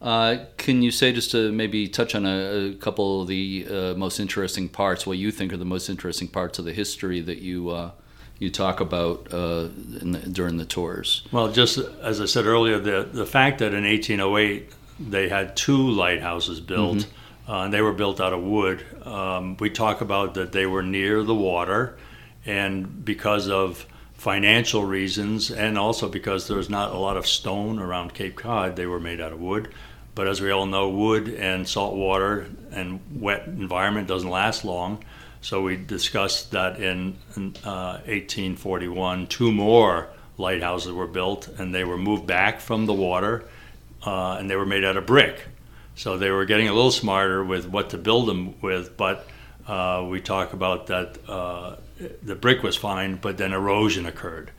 Uh, 0.00 0.44
can 0.58 0.80
you 0.80 0.92
say 0.92 1.12
just 1.12 1.32
to 1.32 1.50
maybe 1.50 1.88
touch 1.88 2.14
on 2.14 2.24
a, 2.24 2.68
a 2.68 2.74
couple 2.74 3.22
of 3.22 3.26
the 3.26 3.66
uh, 3.68 3.94
most 3.94 4.20
interesting 4.20 4.68
parts, 4.68 5.08
what 5.08 5.18
you 5.18 5.32
think 5.32 5.52
are 5.52 5.56
the 5.56 5.64
most 5.64 5.88
interesting 5.88 6.28
parts 6.28 6.60
of 6.60 6.64
the 6.64 6.72
history 6.72 7.20
that 7.20 7.38
you 7.38 7.70
uh, 7.70 7.90
you 8.38 8.50
talk 8.50 8.80
about 8.80 9.32
uh, 9.32 9.68
the, 9.68 10.22
during 10.30 10.56
the 10.56 10.64
tours? 10.64 11.26
Well, 11.32 11.50
just 11.50 11.78
as 11.78 12.20
I 12.20 12.26
said 12.26 12.46
earlier, 12.46 12.78
the 12.78 13.08
the 13.10 13.26
fact 13.26 13.58
that 13.58 13.74
in 13.74 13.84
1808 13.84 14.72
they 15.00 15.28
had 15.28 15.56
two 15.56 15.90
lighthouses 15.90 16.60
built, 16.60 16.98
mm-hmm. 16.98 17.50
uh, 17.50 17.64
and 17.64 17.72
they 17.72 17.82
were 17.82 17.92
built 17.92 18.20
out 18.20 18.32
of 18.32 18.42
wood. 18.42 18.84
Um, 19.04 19.56
we 19.58 19.70
talk 19.70 20.00
about 20.00 20.34
that 20.34 20.52
they 20.52 20.66
were 20.66 20.82
near 20.82 21.22
the 21.22 21.34
water, 21.34 21.96
and 22.44 23.04
because 23.04 23.48
of 23.48 23.86
financial 24.14 24.84
reasons, 24.84 25.50
and 25.50 25.78
also 25.78 26.08
because 26.08 26.48
there's 26.48 26.68
not 26.68 26.92
a 26.92 26.98
lot 26.98 27.16
of 27.16 27.26
stone 27.26 27.78
around 27.78 28.14
Cape 28.14 28.36
Cod, 28.36 28.74
they 28.74 28.86
were 28.86 28.98
made 28.98 29.20
out 29.20 29.32
of 29.32 29.40
wood. 29.40 29.72
But 30.16 30.26
as 30.26 30.40
we 30.40 30.50
all 30.50 30.66
know, 30.66 30.88
wood 30.88 31.28
and 31.28 31.68
salt 31.68 31.94
water 31.94 32.48
and 32.72 32.98
wet 33.14 33.46
environment 33.46 34.08
doesn't 34.08 34.28
last 34.28 34.64
long. 34.64 35.04
So 35.40 35.62
we 35.62 35.76
discussed 35.76 36.50
that 36.50 36.80
in, 36.80 37.16
uh, 37.64 38.00
1841, 38.06 39.26
two 39.28 39.52
more 39.52 40.08
lighthouses 40.36 40.92
were 40.92 41.06
built, 41.06 41.48
and 41.58 41.74
they 41.74 41.84
were 41.84 41.98
moved 41.98 42.26
back 42.26 42.60
from 42.60 42.86
the 42.86 42.92
water, 42.92 43.44
uh, 44.04 44.36
and 44.38 44.50
they 44.50 44.56
were 44.56 44.66
made 44.66 44.84
out 44.84 44.96
of 44.96 45.06
brick. 45.06 45.46
So 45.94 46.16
they 46.18 46.30
were 46.30 46.44
getting 46.44 46.68
a 46.68 46.72
little 46.72 46.92
smarter 46.92 47.44
with 47.44 47.66
what 47.66 47.90
to 47.90 47.98
build 47.98 48.28
them 48.28 48.60
with, 48.60 48.96
but 48.96 49.26
uh, 49.66 50.06
we 50.08 50.20
talk 50.20 50.52
about 50.52 50.86
that 50.86 51.18
uh, 51.28 51.76
the 52.22 52.34
brick 52.34 52.62
was 52.62 52.76
fine, 52.76 53.16
but 53.16 53.36
then 53.36 53.52
erosion 53.52 54.06
occurred, 54.06 54.50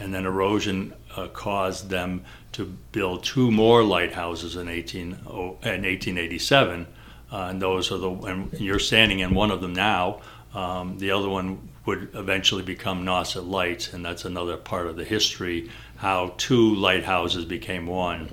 and 0.00 0.12
then 0.12 0.26
erosion 0.26 0.92
uh, 1.16 1.28
caused 1.28 1.90
them 1.90 2.24
to 2.52 2.76
build 2.92 3.22
two 3.22 3.50
more 3.50 3.84
lighthouses 3.84 4.56
in 4.56 4.68
18 4.68 5.02
in 5.02 5.16
1887 5.18 6.86
uh, 7.32 7.48
and 7.50 7.60
those 7.60 7.92
are 7.92 7.98
the 7.98 8.10
and 8.10 8.52
you're 8.54 8.78
standing 8.78 9.20
in 9.20 9.34
one 9.34 9.50
of 9.50 9.60
them 9.60 9.74
now. 9.74 10.20
Um, 10.54 10.98
the 10.98 11.10
other 11.10 11.28
one 11.28 11.68
would 11.84 12.10
eventually 12.14 12.62
become 12.62 13.04
Nauset 13.04 13.48
Lights, 13.48 13.92
and 13.92 14.04
that's 14.04 14.24
another 14.24 14.56
part 14.56 14.86
of 14.86 14.96
the 14.96 15.04
history 15.04 15.70
how 15.96 16.34
two 16.36 16.74
lighthouses 16.74 17.44
became 17.44 17.86
one. 17.86 18.28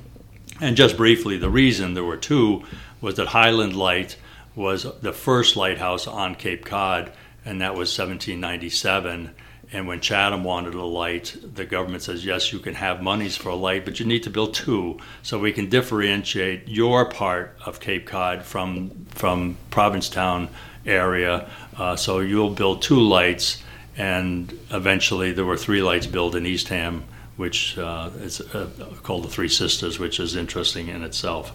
And 0.62 0.78
just 0.78 0.98
briefly, 0.98 1.38
the 1.38 1.50
reason 1.50 1.94
there 1.94 2.04
were 2.04 2.18
two 2.18 2.64
was 3.02 3.16
that 3.16 3.28
Highland 3.28 3.76
Light 3.76 4.18
was 4.56 4.86
the 5.02 5.12
first 5.12 5.56
lighthouse 5.56 6.08
on 6.08 6.36
Cape 6.36 6.64
Cod, 6.64 7.12
and 7.44 7.62
that 7.62 7.74
was 7.74 7.98
1797. 7.98 9.32
And 9.72 9.88
when 9.88 10.00
Chatham 10.00 10.44
wanted 10.44 10.74
a 10.74 10.86
light, 10.86 11.36
the 11.54 11.66
government 11.66 12.04
says, 12.04 12.24
yes, 12.24 12.54
you 12.54 12.60
can 12.60 12.76
have 12.76 13.02
monies 13.02 13.36
for 13.36 13.50
a 13.50 13.56
light, 13.56 13.84
but 13.84 14.00
you 14.00 14.06
need 14.06 14.24
to 14.24 14.30
build 14.30 14.54
two 14.54 15.00
so 15.24 15.40
we 15.40 15.52
can 15.52 15.70
differentiate 15.70 16.68
your 16.68 17.06
part 17.06 17.58
of 17.66 17.80
Cape 17.80 18.06
Cod 18.06 18.44
from, 18.44 19.06
from 19.10 19.58
Provincetown 19.72 20.50
area. 20.86 21.50
Uh, 21.78 21.96
so 21.96 22.20
you'll 22.20 22.52
build 22.52 22.82
two 22.82 23.00
lights, 23.00 23.64
and 23.98 24.58
eventually 24.72 25.32
there 25.32 25.46
were 25.46 25.58
three 25.58 25.82
lights 25.82 26.08
built 26.08 26.36
in 26.36 26.46
Eastham, 26.46 27.04
which 27.36 27.78
uh, 27.78 28.12
is 28.20 28.42
uh, 28.42 28.70
called 29.04 29.24
the 29.24 29.30
Three 29.30 29.50
Sisters, 29.50 30.00
which 30.00 30.20
is 30.20 30.36
interesting 30.36 30.88
in 30.88 31.04
itself. 31.04 31.52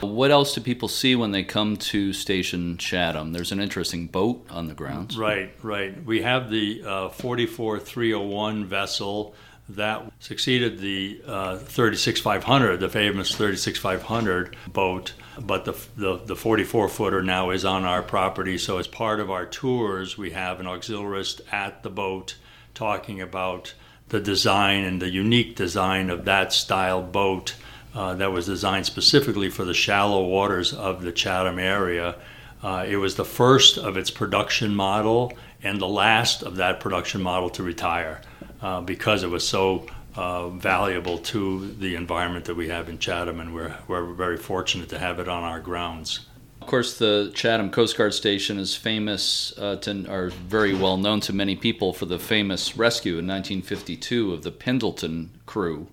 What 0.00 0.30
else 0.30 0.54
do 0.54 0.60
people 0.60 0.88
see 0.88 1.14
when 1.14 1.30
they 1.30 1.42
come 1.42 1.76
to 1.76 2.12
Station 2.12 2.78
Chatham? 2.78 3.32
There's 3.32 3.52
an 3.52 3.60
interesting 3.60 4.06
boat 4.06 4.46
on 4.50 4.66
the 4.66 4.74
grounds. 4.74 5.18
Right, 5.18 5.52
right. 5.62 6.04
We 6.04 6.22
have 6.22 6.50
the 6.50 6.82
uh, 6.84 7.08
44301 7.10 8.64
vessel 8.64 9.34
that 9.68 10.10
succeeded 10.18 10.78
the 10.78 11.20
uh, 11.26 11.58
36500, 11.58 12.80
the 12.80 12.88
famous 12.88 13.34
36500 13.34 14.56
boat, 14.72 15.12
but 15.38 15.64
the, 15.64 15.76
the, 15.96 16.16
the 16.16 16.36
44 16.36 16.88
footer 16.88 17.22
now 17.22 17.50
is 17.50 17.64
on 17.64 17.84
our 17.84 18.02
property. 18.02 18.58
So, 18.58 18.78
as 18.78 18.88
part 18.88 19.20
of 19.20 19.30
our 19.30 19.46
tours, 19.46 20.18
we 20.18 20.30
have 20.30 20.60
an 20.60 20.66
auxiliarist 20.66 21.40
at 21.52 21.82
the 21.82 21.90
boat 21.90 22.36
talking 22.74 23.20
about 23.20 23.74
the 24.08 24.20
design 24.20 24.84
and 24.84 25.00
the 25.00 25.10
unique 25.10 25.54
design 25.54 26.10
of 26.10 26.24
that 26.24 26.52
style 26.52 27.02
boat 27.02 27.54
uh, 27.94 28.14
that 28.14 28.32
was 28.32 28.46
designed 28.46 28.86
specifically 28.86 29.50
for 29.50 29.64
the 29.64 29.74
shallow 29.74 30.24
waters 30.24 30.72
of 30.72 31.02
the 31.02 31.12
Chatham 31.12 31.58
area. 31.58 32.16
Uh, 32.62 32.84
it 32.86 32.96
was 32.96 33.16
the 33.16 33.24
first 33.24 33.78
of 33.78 33.96
its 33.96 34.10
production 34.10 34.74
model 34.74 35.32
and 35.62 35.80
the 35.80 35.88
last 35.88 36.42
of 36.42 36.56
that 36.56 36.80
production 36.80 37.22
model 37.22 37.50
to 37.50 37.62
retire 37.62 38.20
uh, 38.62 38.80
because 38.80 39.22
it 39.22 39.30
was 39.30 39.46
so 39.46 39.86
uh, 40.14 40.48
valuable 40.48 41.18
to 41.18 41.72
the 41.74 41.94
environment 41.94 42.44
that 42.44 42.56
we 42.56 42.68
have 42.68 42.88
in 42.88 42.98
Chatham, 42.98 43.40
and 43.40 43.54
we're, 43.54 43.76
we're 43.88 44.12
very 44.12 44.36
fortunate 44.36 44.88
to 44.88 44.98
have 44.98 45.18
it 45.18 45.28
on 45.28 45.42
our 45.42 45.60
grounds. 45.60 46.20
Of 46.60 46.66
course, 46.66 46.98
the 46.98 47.32
Chatham 47.34 47.70
Coast 47.70 47.96
Guard 47.96 48.12
Station 48.12 48.58
is 48.58 48.76
famous 48.76 49.54
uh, 49.58 49.76
to, 49.76 50.10
or 50.10 50.30
very 50.30 50.74
well 50.74 50.96
known 50.96 51.20
to 51.20 51.32
many 51.32 51.56
people 51.56 51.92
for 51.92 52.06
the 52.06 52.18
famous 52.18 52.76
rescue 52.76 53.12
in 53.12 53.26
1952 53.26 54.32
of 54.34 54.42
the 54.42 54.50
Pendleton 54.50 55.30
crew 55.46 55.88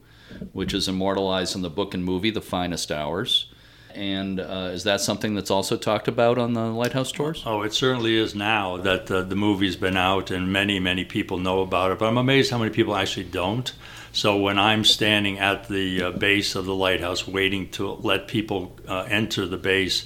which 0.54 0.74
is 0.74 0.88
immortalized 0.88 1.56
in 1.56 1.62
the 1.62 1.70
book 1.70 1.94
and 1.94 2.04
movie 2.04 2.32
The 2.32 2.42
Finest 2.42 2.92
Hours. 2.92 3.48
And 3.94 4.40
uh, 4.40 4.70
is 4.74 4.84
that 4.84 5.02
something 5.02 5.34
that's 5.34 5.50
also 5.50 5.76
talked 5.76 6.08
about 6.08 6.38
on 6.38 6.54
the 6.54 6.66
Lighthouse 6.66 7.12
tours? 7.12 7.42
Oh, 7.46 7.64
it 7.64 7.74
certainly 7.74 8.16
is 8.16 8.36
now 8.36 8.78
that 8.78 9.10
uh, 9.10 9.24
the 9.24 9.36
movie's 9.36 9.76
been 9.76 9.98
out 9.98 10.30
and 10.30 10.54
many, 10.54 10.80
many 10.80 11.04
people 11.04 11.40
know 11.40 11.62
about 11.62 11.92
it. 11.92 11.98
But 11.98 12.06
I'm 12.06 12.18
amazed 12.18 12.52
how 12.52 12.60
many 12.60 12.70
people 12.70 12.96
actually 12.96 13.24
don't. 13.24 13.74
So 14.12 14.38
when 14.38 14.60
I'm 14.60 14.84
standing 14.84 15.40
at 15.40 15.68
the 15.68 16.04
uh, 16.04 16.12
base 16.12 16.56
of 16.56 16.66
the 16.66 16.76
lighthouse 16.76 17.28
waiting 17.28 17.70
to 17.72 17.94
let 17.94 18.28
people 18.28 18.76
uh, 18.88 19.08
enter 19.10 19.48
the 19.48 19.58
base, 19.58 20.06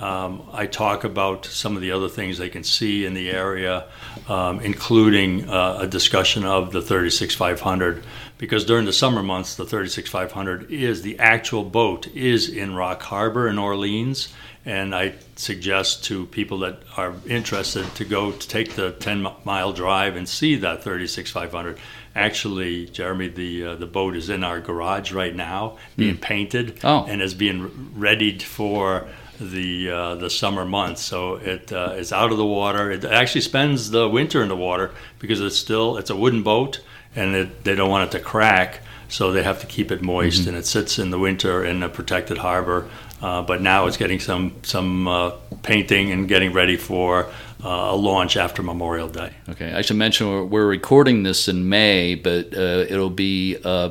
um, 0.00 0.42
I 0.52 0.66
talk 0.66 1.04
about 1.04 1.44
some 1.44 1.76
of 1.76 1.82
the 1.82 1.92
other 1.92 2.08
things 2.08 2.38
they 2.38 2.48
can 2.48 2.64
see 2.64 3.04
in 3.04 3.14
the 3.14 3.30
area, 3.30 3.86
um, 4.28 4.60
including 4.60 5.48
uh, 5.48 5.78
a 5.80 5.86
discussion 5.86 6.44
of 6.44 6.72
the 6.72 6.80
36500 6.80 8.02
because 8.40 8.64
during 8.64 8.86
the 8.86 8.92
summer 8.94 9.22
months, 9.22 9.56
the 9.56 9.66
36500 9.66 10.70
is 10.70 11.02
the 11.02 11.18
actual 11.18 11.62
boat 11.62 12.08
is 12.14 12.48
in 12.48 12.74
Rock 12.74 13.02
Harbor 13.02 13.46
in 13.46 13.58
Orleans, 13.58 14.32
and 14.64 14.94
I 14.94 15.12
suggest 15.36 16.04
to 16.04 16.24
people 16.24 16.60
that 16.60 16.80
are 16.96 17.12
interested 17.26 17.94
to 17.96 18.04
go 18.06 18.32
to 18.32 18.48
take 18.48 18.76
the 18.76 18.92
10 18.92 19.26
mile 19.44 19.74
drive 19.74 20.16
and 20.16 20.26
see 20.26 20.56
that 20.56 20.82
36500. 20.82 21.78
Actually, 22.14 22.86
Jeremy, 22.86 23.28
the 23.28 23.64
uh, 23.64 23.74
the 23.74 23.86
boat 23.86 24.16
is 24.16 24.30
in 24.30 24.42
our 24.42 24.58
garage 24.58 25.12
right 25.12 25.36
now, 25.36 25.76
being 25.98 26.16
mm. 26.16 26.22
painted, 26.22 26.78
oh. 26.82 27.04
and 27.06 27.20
is 27.20 27.34
being 27.34 27.92
readied 27.94 28.42
for 28.42 29.06
the 29.40 29.90
uh, 29.90 30.14
the 30.16 30.30
summer 30.30 30.64
months. 30.64 31.02
So 31.02 31.36
it 31.36 31.72
uh, 31.72 31.94
is 31.96 32.12
out 32.12 32.30
of 32.30 32.38
the 32.38 32.46
water. 32.46 32.90
It 32.90 33.04
actually 33.04 33.40
spends 33.40 33.90
the 33.90 34.08
winter 34.08 34.42
in 34.42 34.48
the 34.48 34.56
water 34.56 34.92
because 35.18 35.40
it's 35.40 35.56
still 35.56 35.96
it's 35.96 36.10
a 36.10 36.16
wooden 36.16 36.42
boat 36.42 36.80
and 37.16 37.34
it, 37.34 37.64
they 37.64 37.74
don't 37.74 37.90
want 37.90 38.08
it 38.08 38.18
to 38.18 38.22
crack, 38.22 38.80
so 39.08 39.32
they 39.32 39.42
have 39.42 39.60
to 39.60 39.66
keep 39.66 39.90
it 39.90 40.00
moist. 40.02 40.40
Mm-hmm. 40.40 40.48
And 40.50 40.58
it 40.58 40.66
sits 40.66 40.98
in 40.98 41.10
the 41.10 41.18
winter 41.18 41.64
in 41.64 41.82
a 41.82 41.88
protected 41.88 42.38
harbor. 42.38 42.88
Uh, 43.20 43.42
but 43.42 43.60
now 43.60 43.86
it's 43.86 43.98
getting 43.98 44.18
some 44.18 44.54
some 44.62 45.06
uh, 45.06 45.30
painting 45.62 46.10
and 46.10 46.26
getting 46.26 46.52
ready 46.52 46.76
for 46.76 47.26
uh, 47.62 47.68
a 47.68 47.96
launch 47.96 48.36
after 48.36 48.62
Memorial 48.62 49.08
Day. 49.08 49.32
Okay, 49.48 49.74
I 49.74 49.82
should 49.82 49.96
mention 49.96 50.28
we're, 50.28 50.44
we're 50.44 50.66
recording 50.66 51.22
this 51.22 51.46
in 51.46 51.68
May, 51.68 52.14
but 52.14 52.56
uh, 52.56 52.86
it'll 52.88 53.10
be 53.10 53.58
uh, 53.62 53.90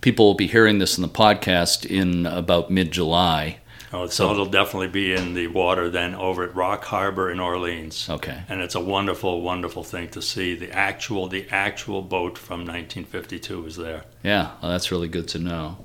people 0.00 0.26
will 0.26 0.34
be 0.34 0.48
hearing 0.48 0.78
this 0.78 0.98
in 0.98 1.02
the 1.02 1.08
podcast 1.08 1.86
in 1.86 2.26
about 2.26 2.70
mid 2.70 2.90
July. 2.90 3.58
Oh, 3.92 4.06
so 4.06 4.30
it'll 4.30 4.46
definitely 4.46 4.88
be 4.88 5.14
in 5.14 5.34
the 5.34 5.46
water 5.46 5.88
then 5.88 6.14
over 6.14 6.44
at 6.44 6.54
Rock 6.54 6.84
Harbor 6.84 7.30
in 7.30 7.40
Orleans. 7.40 8.08
Okay. 8.08 8.42
And 8.48 8.60
it's 8.60 8.74
a 8.74 8.80
wonderful, 8.80 9.40
wonderful 9.40 9.82
thing 9.82 10.08
to 10.10 10.20
see. 10.20 10.54
The 10.54 10.70
actual, 10.72 11.28
the 11.28 11.46
actual 11.50 12.02
boat 12.02 12.36
from 12.36 12.60
1952 12.60 13.66
is 13.66 13.76
there. 13.76 14.04
Yeah, 14.22 14.52
well, 14.60 14.72
that's 14.72 14.90
really 14.90 15.08
good 15.08 15.28
to 15.28 15.38
know. 15.38 15.78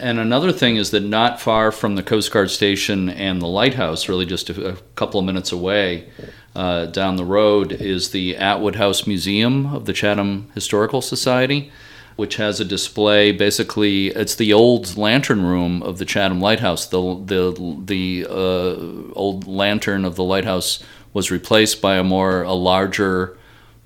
And 0.00 0.18
another 0.18 0.50
thing 0.50 0.76
is 0.76 0.90
that 0.90 1.04
not 1.04 1.40
far 1.40 1.70
from 1.70 1.94
the 1.94 2.02
Coast 2.02 2.32
Guard 2.32 2.50
station 2.50 3.08
and 3.08 3.40
the 3.40 3.46
lighthouse, 3.46 4.08
really 4.08 4.26
just 4.26 4.50
a, 4.50 4.70
a 4.70 4.76
couple 4.96 5.20
of 5.20 5.26
minutes 5.26 5.52
away 5.52 6.10
uh, 6.56 6.86
down 6.86 7.14
the 7.14 7.24
road, 7.24 7.70
is 7.70 8.10
the 8.10 8.36
Atwood 8.36 8.74
House 8.74 9.06
Museum 9.06 9.72
of 9.72 9.84
the 9.84 9.92
Chatham 9.92 10.50
Historical 10.54 11.00
Society 11.00 11.70
which 12.16 12.36
has 12.36 12.60
a 12.60 12.64
display. 12.64 13.32
Basically, 13.32 14.08
it's 14.08 14.34
the 14.34 14.52
old 14.52 14.96
lantern 14.96 15.44
room 15.44 15.82
of 15.82 15.98
the 15.98 16.04
Chatham 16.04 16.40
Lighthouse. 16.40 16.86
The 16.86 17.00
the 17.24 17.78
the 17.84 18.26
uh, 18.28 19.12
old 19.14 19.46
lantern 19.46 20.04
of 20.04 20.16
the 20.16 20.24
lighthouse 20.24 20.82
was 21.12 21.30
replaced 21.30 21.80
by 21.80 21.96
a 21.96 22.04
more 22.04 22.42
a 22.42 22.52
larger, 22.52 23.36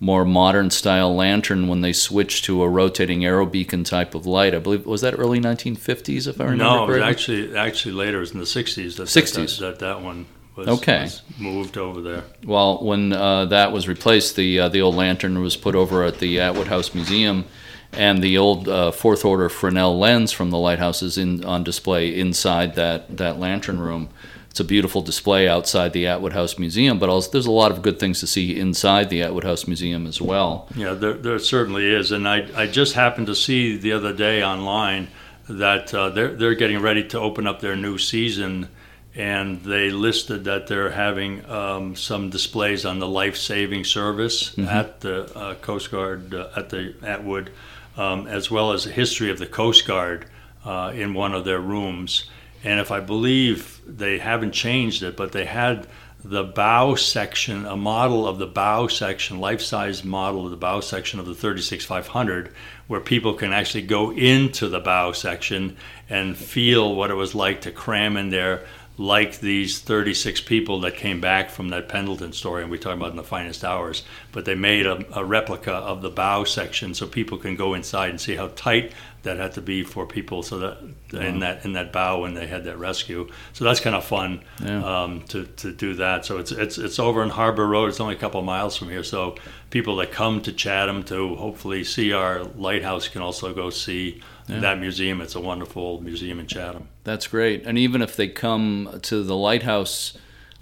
more 0.00 0.24
modern 0.24 0.70
style 0.70 1.14
lantern 1.14 1.68
when 1.68 1.80
they 1.80 1.92
switched 1.92 2.44
to 2.44 2.62
a 2.62 2.68
rotating 2.68 3.24
aero 3.24 3.46
beacon 3.46 3.84
type 3.84 4.14
of 4.14 4.26
light. 4.26 4.54
I 4.54 4.58
believe 4.58 4.86
was 4.86 5.00
that 5.00 5.18
early 5.18 5.40
1950s, 5.40 6.28
if 6.28 6.40
I 6.40 6.44
remember 6.44 6.64
no, 6.64 6.86
correctly. 6.86 7.00
No, 7.00 7.06
actually 7.06 7.56
actually 7.56 7.94
later. 7.94 8.18
It 8.18 8.20
was 8.20 8.32
in 8.32 8.38
the 8.38 8.44
60s. 8.44 8.96
That, 8.96 9.04
60s. 9.04 9.58
That, 9.58 9.78
that, 9.78 9.78
that 9.80 10.02
one. 10.02 10.26
Was, 10.56 10.68
okay. 10.68 11.02
Was 11.02 11.22
moved 11.38 11.76
over 11.76 12.00
there. 12.00 12.24
Well, 12.44 12.82
when 12.82 13.12
uh, 13.12 13.44
that 13.46 13.72
was 13.72 13.88
replaced, 13.88 14.36
the 14.36 14.60
uh, 14.60 14.68
the 14.70 14.80
old 14.80 14.94
lantern 14.94 15.40
was 15.40 15.54
put 15.54 15.74
over 15.74 16.02
at 16.02 16.18
the 16.18 16.40
Atwood 16.40 16.68
House 16.68 16.94
Museum, 16.94 17.44
and 17.92 18.22
the 18.22 18.38
old 18.38 18.68
uh, 18.68 18.90
fourth 18.90 19.24
order 19.24 19.48
Fresnel 19.48 19.98
lens 19.98 20.32
from 20.32 20.50
the 20.50 20.58
lighthouse 20.58 21.02
is 21.02 21.18
in 21.18 21.44
on 21.44 21.64
display 21.64 22.18
inside 22.18 22.74
that 22.74 23.16
that 23.16 23.38
lantern 23.38 23.78
room. 23.78 24.08
It's 24.50 24.60
a 24.60 24.64
beautiful 24.64 25.02
display 25.02 25.46
outside 25.46 25.92
the 25.92 26.06
Atwood 26.06 26.32
House 26.32 26.58
Museum, 26.58 26.98
but 26.98 27.10
also, 27.10 27.30
there's 27.30 27.44
a 27.44 27.50
lot 27.50 27.72
of 27.72 27.82
good 27.82 27.98
things 27.98 28.20
to 28.20 28.26
see 28.26 28.58
inside 28.58 29.10
the 29.10 29.20
Atwood 29.20 29.44
House 29.44 29.66
Museum 29.66 30.06
as 30.06 30.18
well. 30.18 30.66
Yeah, 30.74 30.94
there, 30.94 31.12
there 31.12 31.38
certainly 31.38 31.86
is, 31.86 32.10
and 32.10 32.26
I 32.26 32.48
I 32.56 32.66
just 32.66 32.94
happened 32.94 33.26
to 33.26 33.34
see 33.34 33.76
the 33.76 33.92
other 33.92 34.14
day 34.14 34.42
online 34.42 35.08
that 35.48 35.92
uh, 35.92 36.08
they're 36.08 36.34
they're 36.34 36.54
getting 36.54 36.80
ready 36.80 37.06
to 37.08 37.20
open 37.20 37.46
up 37.46 37.60
their 37.60 37.76
new 37.76 37.98
season 37.98 38.68
and 39.16 39.62
they 39.62 39.90
listed 39.90 40.44
that 40.44 40.66
they're 40.66 40.90
having 40.90 41.44
um, 41.50 41.96
some 41.96 42.30
displays 42.30 42.84
on 42.84 42.98
the 42.98 43.08
life-saving 43.08 43.82
service 43.82 44.50
mm-hmm. 44.50 44.68
at 44.68 45.00
the 45.00 45.36
uh, 45.36 45.54
Coast 45.56 45.90
Guard 45.90 46.34
uh, 46.34 46.50
at 46.54 46.68
the 46.68 46.94
Atwood 47.02 47.50
um, 47.96 48.26
as 48.26 48.50
well 48.50 48.72
as 48.72 48.86
a 48.86 48.90
history 48.90 49.30
of 49.30 49.38
the 49.38 49.46
Coast 49.46 49.86
Guard 49.86 50.26
uh, 50.64 50.92
in 50.94 51.14
one 51.14 51.34
of 51.34 51.44
their 51.44 51.60
rooms. 51.60 52.28
And 52.62 52.80
if 52.80 52.90
I 52.90 53.00
believe 53.00 53.80
they 53.86 54.18
haven't 54.18 54.52
changed 54.52 55.02
it, 55.02 55.16
but 55.16 55.32
they 55.32 55.44
had 55.44 55.86
the 56.24 56.42
bow 56.42 56.96
section, 56.96 57.64
a 57.66 57.76
model 57.76 58.26
of 58.26 58.38
the 58.38 58.46
bow 58.46 58.88
section, 58.88 59.38
life 59.38 59.60
size 59.60 60.02
model 60.02 60.44
of 60.44 60.50
the 60.50 60.56
bow 60.56 60.80
section 60.80 61.20
of 61.20 61.26
the 61.26 61.34
36500, 61.34 62.52
where 62.88 63.00
people 63.00 63.34
can 63.34 63.52
actually 63.52 63.82
go 63.82 64.10
into 64.10 64.68
the 64.68 64.80
bow 64.80 65.12
section 65.12 65.76
and 66.08 66.36
feel 66.36 66.94
what 66.94 67.10
it 67.10 67.14
was 67.14 67.34
like 67.34 67.60
to 67.60 67.70
cram 67.70 68.16
in 68.16 68.30
there 68.30 68.66
like 68.98 69.40
these 69.40 69.78
36 69.78 70.40
people 70.42 70.80
that 70.80 70.96
came 70.96 71.20
back 71.20 71.50
from 71.50 71.68
that 71.68 71.88
Pendleton 71.88 72.32
story, 72.32 72.62
and 72.62 72.70
we 72.70 72.78
talked 72.78 72.96
about 72.96 73.10
in 73.10 73.16
the 73.16 73.22
finest 73.22 73.64
hours. 73.64 74.02
But 74.32 74.44
they 74.44 74.54
made 74.54 74.86
a, 74.86 75.04
a, 75.18 75.24
replica 75.24 75.72
of 75.72 76.00
the 76.00 76.10
bow 76.10 76.44
section 76.44 76.94
so 76.94 77.06
people 77.06 77.36
can 77.36 77.56
go 77.56 77.74
inside 77.74 78.10
and 78.10 78.20
see 78.20 78.36
how 78.36 78.48
tight 78.56 78.92
that 79.26 79.36
had 79.36 79.52
to 79.52 79.60
be 79.60 79.84
for 79.84 80.06
people. 80.06 80.42
So 80.42 80.58
that 80.58 80.82
wow. 81.12 81.20
in 81.20 81.40
that 81.40 81.64
in 81.64 81.74
that 81.74 81.92
bow 81.92 82.22
when 82.22 82.34
they 82.34 82.46
had 82.46 82.64
that 82.64 82.78
rescue, 82.78 83.28
so 83.52 83.64
that's 83.64 83.80
kind 83.80 83.94
of 83.94 84.04
fun 84.04 84.42
yeah. 84.62 85.02
um, 85.02 85.22
to, 85.28 85.44
to 85.44 85.72
do 85.72 85.94
that. 85.94 86.24
So 86.24 86.38
it's 86.38 86.50
it's 86.50 86.78
it's 86.78 86.98
over 86.98 87.22
in 87.22 87.28
Harbor 87.28 87.66
Road. 87.66 87.88
It's 87.90 88.00
only 88.00 88.14
a 88.14 88.18
couple 88.18 88.40
of 88.40 88.46
miles 88.46 88.76
from 88.76 88.88
here. 88.88 89.04
So 89.04 89.36
people 89.70 89.96
that 89.96 90.10
come 90.10 90.40
to 90.42 90.52
Chatham 90.52 91.02
to 91.04 91.36
hopefully 91.36 91.84
see 91.84 92.12
our 92.12 92.44
lighthouse 92.44 93.08
can 93.08 93.20
also 93.20 93.52
go 93.52 93.70
see 93.70 94.22
yeah. 94.48 94.60
that 94.60 94.78
museum. 94.80 95.20
It's 95.20 95.34
a 95.34 95.40
wonderful 95.40 96.00
museum 96.00 96.40
in 96.40 96.46
Chatham. 96.46 96.88
That's 97.04 97.26
great. 97.26 97.66
And 97.66 97.76
even 97.78 98.02
if 98.02 98.16
they 98.16 98.28
come 98.28 98.98
to 99.02 99.22
the 99.22 99.36
lighthouse 99.36 100.16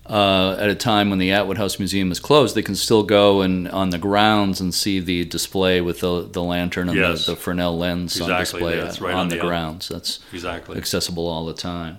uh, 0.06 0.56
at 0.58 0.68
a 0.68 0.74
time 0.74 1.10
when 1.10 1.18
the 1.18 1.32
Atwood 1.32 1.56
House 1.56 1.78
Museum 1.78 2.12
is 2.12 2.20
closed, 2.20 2.54
they 2.54 2.62
can 2.62 2.74
still 2.74 3.02
go 3.02 3.40
and 3.40 3.68
on 3.68 3.90
the 3.90 3.98
grounds 3.98 4.60
and 4.60 4.74
see 4.74 5.00
the 5.00 5.24
display 5.24 5.80
with 5.80 6.00
the, 6.00 6.22
the 6.30 6.42
lantern 6.42 6.88
and 6.88 6.98
Yes. 6.98 7.26
the, 7.26 7.32
the 7.32 7.36
Fresnel 7.36 7.78
lens 7.78 8.20
on 8.20 8.30
Exactly, 8.30 8.60
display 8.60 8.76
that's 8.80 9.00
right 9.00 9.14
on, 9.14 9.20
on 9.20 9.28
the, 9.28 9.36
the 9.36 9.40
grounds. 9.40 9.88
That's 9.88 10.20
Exactly. 10.32 10.76
accessible 10.76 11.26
all 11.26 11.46
the 11.46 11.54
time. 11.54 11.98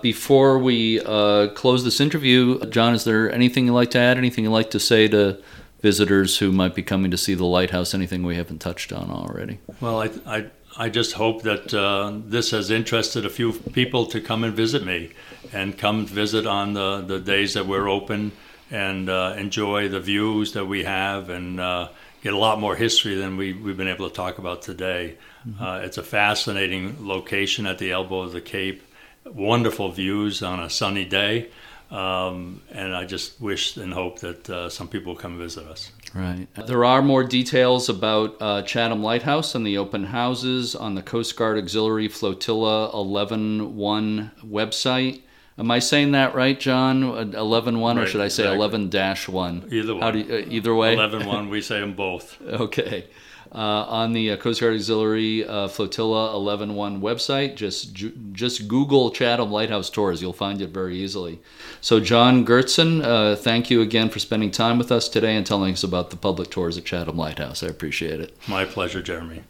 Before 0.00 0.58
we 0.58 1.00
uh, 1.04 1.48
close 1.48 1.84
this 1.84 2.00
interview, 2.00 2.58
John, 2.66 2.94
is 2.94 3.04
there 3.04 3.30
anything 3.30 3.66
you'd 3.66 3.72
like 3.74 3.90
to 3.90 3.98
add? 3.98 4.16
Anything 4.16 4.44
you'd 4.44 4.50
like 4.50 4.70
to 4.70 4.80
say 4.80 5.06
to 5.08 5.38
visitors 5.82 6.38
who 6.38 6.50
might 6.52 6.74
be 6.74 6.82
coming 6.82 7.10
to 7.10 7.18
see 7.18 7.34
the 7.34 7.44
lighthouse? 7.44 7.92
Anything 7.92 8.22
we 8.22 8.36
haven't 8.36 8.60
touched 8.60 8.92
on 8.92 9.10
already? 9.10 9.58
Well, 9.80 10.00
I, 10.02 10.10
I, 10.26 10.46
I 10.76 10.88
just 10.88 11.12
hope 11.12 11.42
that 11.42 11.74
uh, 11.74 12.12
this 12.24 12.52
has 12.52 12.70
interested 12.70 13.26
a 13.26 13.30
few 13.30 13.52
people 13.52 14.06
to 14.06 14.20
come 14.20 14.42
and 14.42 14.54
visit 14.54 14.84
me 14.84 15.10
and 15.52 15.76
come 15.76 16.06
visit 16.06 16.46
on 16.46 16.72
the, 16.72 17.02
the 17.02 17.20
days 17.20 17.54
that 17.54 17.66
we're 17.66 17.88
open 17.88 18.32
and 18.70 19.10
uh, 19.10 19.34
enjoy 19.36 19.88
the 19.88 20.00
views 20.00 20.54
that 20.54 20.64
we 20.64 20.84
have 20.84 21.28
and 21.28 21.60
uh, 21.60 21.88
get 22.22 22.32
a 22.32 22.38
lot 22.38 22.58
more 22.58 22.74
history 22.74 23.16
than 23.16 23.36
we, 23.36 23.52
we've 23.52 23.76
been 23.76 23.88
able 23.88 24.08
to 24.08 24.14
talk 24.14 24.38
about 24.38 24.62
today. 24.62 25.18
Uh, 25.60 25.80
it's 25.82 25.98
a 25.98 26.02
fascinating 26.02 27.06
location 27.06 27.66
at 27.66 27.78
the 27.78 27.92
elbow 27.92 28.22
of 28.22 28.32
the 28.32 28.40
Cape, 28.40 28.82
wonderful 29.26 29.90
views 29.90 30.42
on 30.42 30.58
a 30.58 30.70
sunny 30.70 31.04
day. 31.04 31.50
Um, 31.90 32.62
and 32.70 32.96
I 32.96 33.04
just 33.04 33.38
wish 33.38 33.76
and 33.76 33.92
hope 33.92 34.20
that 34.20 34.48
uh, 34.48 34.70
some 34.70 34.88
people 34.88 35.12
will 35.12 35.20
come 35.20 35.36
visit 35.36 35.66
us. 35.66 35.92
Right. 36.14 36.46
There 36.66 36.84
are 36.84 37.00
more 37.00 37.24
details 37.24 37.88
about 37.88 38.36
uh, 38.40 38.62
Chatham 38.62 39.02
Lighthouse 39.02 39.54
and 39.54 39.66
the 39.66 39.78
open 39.78 40.04
houses 40.04 40.74
on 40.74 40.94
the 40.94 41.02
Coast 41.02 41.36
Guard 41.36 41.56
Auxiliary 41.58 42.08
Flotilla 42.08 42.90
11-1 42.92 44.30
website. 44.44 45.22
Am 45.58 45.70
I 45.70 45.78
saying 45.78 46.12
that 46.12 46.34
right, 46.34 46.58
John? 46.58 47.02
11-1, 47.02 48.02
or 48.02 48.06
should 48.06 48.20
I 48.20 48.28
say 48.28 48.52
exactly. 48.52 48.88
11-1? 48.88 49.72
Either 49.72 49.94
way. 49.94 50.00
How 50.00 50.06
one. 50.06 50.12
do 50.12 50.18
you, 50.20 50.34
uh, 50.34 50.48
either 50.48 50.74
way? 50.74 50.94
11 50.94 51.26
1, 51.26 51.48
we 51.48 51.60
say 51.62 51.80
them 51.80 51.94
both. 51.94 52.40
Okay. 52.46 53.06
Uh, 53.54 53.84
on 53.86 54.14
the 54.14 54.30
uh, 54.30 54.36
Coast 54.38 54.62
Guard 54.62 54.74
Auxiliary 54.76 55.46
uh, 55.46 55.68
Flotilla 55.68 56.32
11-1 56.32 57.00
website, 57.00 57.54
just 57.54 57.92
ju- 57.92 58.16
just 58.32 58.66
Google 58.66 59.10
Chatham 59.10 59.50
Lighthouse 59.50 59.90
Tours. 59.90 60.22
You'll 60.22 60.32
find 60.32 60.62
it 60.62 60.70
very 60.70 60.96
easily. 60.96 61.38
So, 61.82 62.00
John 62.00 62.46
Gertzen, 62.46 63.04
uh, 63.04 63.36
thank 63.36 63.70
you 63.70 63.82
again 63.82 64.08
for 64.08 64.20
spending 64.20 64.50
time 64.50 64.78
with 64.78 64.90
us 64.90 65.06
today 65.06 65.36
and 65.36 65.44
telling 65.44 65.74
us 65.74 65.84
about 65.84 66.08
the 66.08 66.16
public 66.16 66.48
tours 66.48 66.78
at 66.78 66.86
Chatham 66.86 67.18
Lighthouse. 67.18 67.62
I 67.62 67.66
appreciate 67.66 68.20
it. 68.20 68.34
My 68.48 68.64
pleasure, 68.64 69.02
Jeremy. 69.02 69.42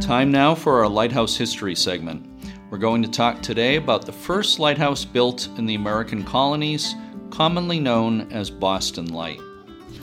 Time 0.00 0.30
now 0.30 0.54
for 0.54 0.80
our 0.80 0.88
Lighthouse 0.88 1.36
History 1.36 1.74
segment. 1.74 2.26
We're 2.70 2.78
going 2.78 3.02
to 3.02 3.10
talk 3.10 3.40
today 3.40 3.76
about 3.76 4.04
the 4.04 4.12
first 4.12 4.58
lighthouse 4.58 5.06
built 5.06 5.48
in 5.56 5.64
the 5.64 5.74
American 5.74 6.22
colonies, 6.22 6.94
commonly 7.30 7.80
known 7.80 8.30
as 8.30 8.50
Boston 8.50 9.06
Light. 9.14 9.40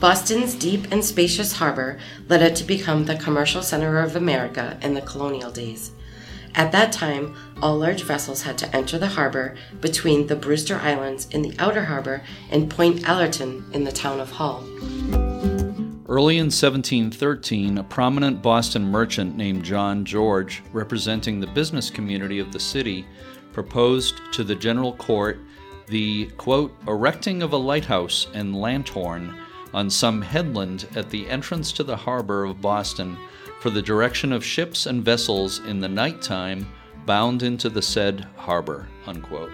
Boston's 0.00 0.54
deep 0.54 0.92
and 0.92 1.04
spacious 1.04 1.54
harbor 1.54 1.98
led 2.28 2.40
it 2.40 2.54
to 2.56 2.64
become 2.64 3.04
the 3.04 3.16
commercial 3.16 3.62
center 3.62 3.98
of 3.98 4.14
America 4.14 4.78
in 4.80 4.94
the 4.94 5.00
colonial 5.00 5.50
days. 5.50 5.90
At 6.54 6.70
that 6.70 6.92
time, 6.92 7.34
all 7.60 7.78
large 7.78 8.04
vessels 8.04 8.42
had 8.42 8.56
to 8.58 8.76
enter 8.76 8.96
the 8.96 9.08
harbor 9.08 9.56
between 9.80 10.28
the 10.28 10.36
Brewster 10.36 10.76
Islands 10.76 11.26
in 11.30 11.42
the 11.42 11.54
outer 11.58 11.84
harbor 11.84 12.22
and 12.50 12.70
Point 12.70 13.08
Allerton 13.08 13.64
in 13.72 13.82
the 13.82 13.90
town 13.90 14.20
of 14.20 14.30
Hull. 14.30 14.64
Early 16.08 16.38
in 16.38 16.46
1713, 16.46 17.78
a 17.78 17.84
prominent 17.84 18.40
Boston 18.40 18.84
merchant 18.84 19.36
named 19.36 19.64
John 19.64 20.04
George, 20.04 20.62
representing 20.72 21.40
the 21.40 21.46
business 21.48 21.90
community 21.90 22.38
of 22.38 22.52
the 22.52 22.60
city, 22.60 23.04
proposed 23.52 24.20
to 24.32 24.44
the 24.44 24.54
general 24.54 24.94
court 24.94 25.40
the, 25.88 26.26
quote, 26.36 26.72
erecting 26.86 27.42
of 27.42 27.52
a 27.52 27.56
lighthouse 27.56 28.28
and 28.32 28.54
lanthorn 28.54 29.34
on 29.74 29.90
some 29.90 30.22
headland 30.22 30.86
at 30.94 31.10
the 31.10 31.28
entrance 31.28 31.72
to 31.72 31.84
the 31.84 31.96
harbor 31.96 32.44
of 32.44 32.60
Boston 32.60 33.16
for 33.60 33.70
the 33.70 33.82
direction 33.82 34.32
of 34.32 34.44
ships 34.44 34.86
and 34.86 35.04
vessels 35.04 35.60
in 35.60 35.80
the 35.80 35.88
nighttime 35.88 36.66
bound 37.06 37.42
into 37.42 37.68
the 37.68 37.82
said 37.82 38.26
harbor, 38.36 38.86
unquote. 39.06 39.50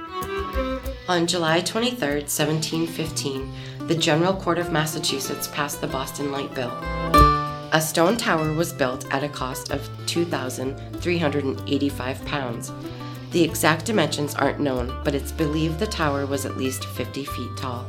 On 1.09 1.27
July 1.27 1.61
23, 1.61 2.23
1715, 2.23 3.53
the 3.87 3.95
General 3.95 4.35
Court 4.35 4.59
of 4.59 4.73
Massachusetts 4.73 5.49
passed 5.49 5.81
the 5.81 5.87
Boston 5.87 6.33
Light 6.33 6.55
Bill. 6.55 6.73
A 7.73 7.81
stone 7.81 8.17
tower 8.17 8.53
was 8.53 8.73
built 8.73 9.13
at 9.13 9.25
a 9.25 9.29
cost 9.29 9.71
of 9.71 9.89
2,385 10.07 12.25
pounds. 12.25 12.73
The 13.33 13.43
exact 13.43 13.85
dimensions 13.85 14.35
aren't 14.35 14.61
known, 14.61 15.01
but 15.05 15.15
it's 15.15 15.33
believed 15.33 15.79
the 15.79 15.87
tower 15.87 16.25
was 16.25 16.47
at 16.47 16.57
least 16.57 16.85
50 16.85 17.25
feet 17.25 17.57
tall. 17.57 17.85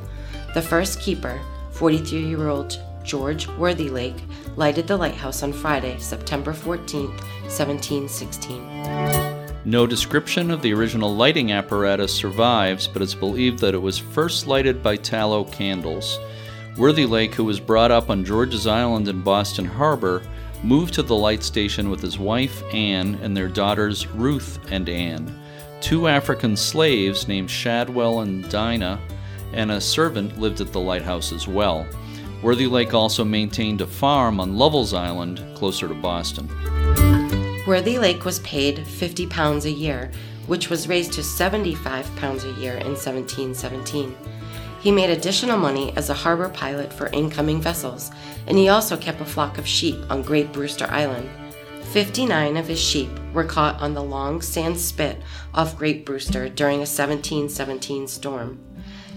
The 0.53 0.61
first 0.61 0.99
keeper, 0.99 1.39
43 1.75 2.19
year 2.19 2.47
old 2.47 2.81
George 3.03 3.47
Worthylake, 3.47 4.21
lighted 4.55 4.87
the 4.87 4.97
lighthouse 4.97 5.43
on 5.43 5.53
Friday, 5.53 5.97
September 5.99 6.53
14, 6.53 7.07
1716. 7.07 9.55
No 9.65 9.85
description 9.85 10.51
of 10.51 10.61
the 10.61 10.73
original 10.73 11.15
lighting 11.15 11.51
apparatus 11.51 12.13
survives, 12.13 12.87
but 12.87 13.01
it's 13.01 13.13
believed 13.13 13.59
that 13.59 13.73
it 13.73 13.81
was 13.81 13.97
first 13.97 14.47
lighted 14.47 14.81
by 14.81 14.95
tallow 14.95 15.43
candles. 15.43 16.17
Worthylake, 16.77 17.33
who 17.33 17.43
was 17.43 17.59
brought 17.59 17.91
up 17.91 18.09
on 18.09 18.23
George's 18.23 18.67
Island 18.67 19.07
in 19.07 19.21
Boston 19.21 19.65
Harbor, 19.65 20.21
moved 20.63 20.93
to 20.93 21.03
the 21.03 21.15
light 21.15 21.43
station 21.43 21.89
with 21.89 22.01
his 22.01 22.17
wife 22.17 22.63
Anne 22.73 23.19
and 23.21 23.35
their 23.35 23.49
daughters 23.49 24.07
Ruth 24.07 24.59
and 24.71 24.87
Anne. 24.87 25.41
Two 25.81 26.07
African 26.07 26.55
slaves 26.55 27.27
named 27.27 27.51
Shadwell 27.51 28.21
and 28.21 28.49
Dinah 28.49 28.99
and 29.55 29.71
a 29.71 29.81
servant 29.81 30.39
lived 30.39 30.61
at 30.61 30.71
the 30.71 30.79
lighthouse 30.79 31.31
as 31.31 31.47
well. 31.47 31.87
Worthylake 32.43 32.93
also 32.93 33.23
maintained 33.23 33.81
a 33.81 33.87
farm 33.87 34.39
on 34.39 34.57
Lovell's 34.57 34.93
Island, 34.93 35.43
closer 35.55 35.87
to 35.87 35.95
Boston. 35.95 36.47
Worthylake 37.65 38.25
was 38.25 38.39
paid 38.39 38.85
50 38.85 39.25
pounds 39.27 39.65
a 39.65 39.71
year, 39.71 40.11
which 40.45 40.69
was 40.69 40.87
raised 40.87 41.13
to 41.13 41.23
75 41.23 42.15
pounds 42.17 42.43
a 42.43 42.51
year 42.51 42.73
in 42.73 42.93
1717. 42.93 44.15
He 44.81 44.91
made 44.91 45.09
additional 45.09 45.57
money 45.57 45.91
as 45.97 46.11
a 46.11 46.13
harbor 46.13 46.49
pilot 46.49 46.93
for 46.93 47.07
incoming 47.07 47.59
vessels, 47.59 48.11
and 48.45 48.55
he 48.55 48.69
also 48.69 48.95
kept 48.95 49.21
a 49.21 49.25
flock 49.25 49.57
of 49.57 49.65
sheep 49.65 49.95
on 50.11 50.21
Great 50.21 50.53
Brewster 50.53 50.85
Island. 50.91 51.27
59 51.85 52.57
of 52.57 52.67
his 52.67 52.79
sheep 52.79 53.09
were 53.33 53.43
caught 53.43 53.81
on 53.81 53.95
the 53.95 54.03
long 54.03 54.41
sand 54.41 54.77
spit 54.77 55.19
off 55.53 55.77
Great 55.77 56.05
Brewster 56.05 56.49
during 56.49 56.75
a 56.75 56.85
1717 56.85 58.07
storm. 58.07 58.59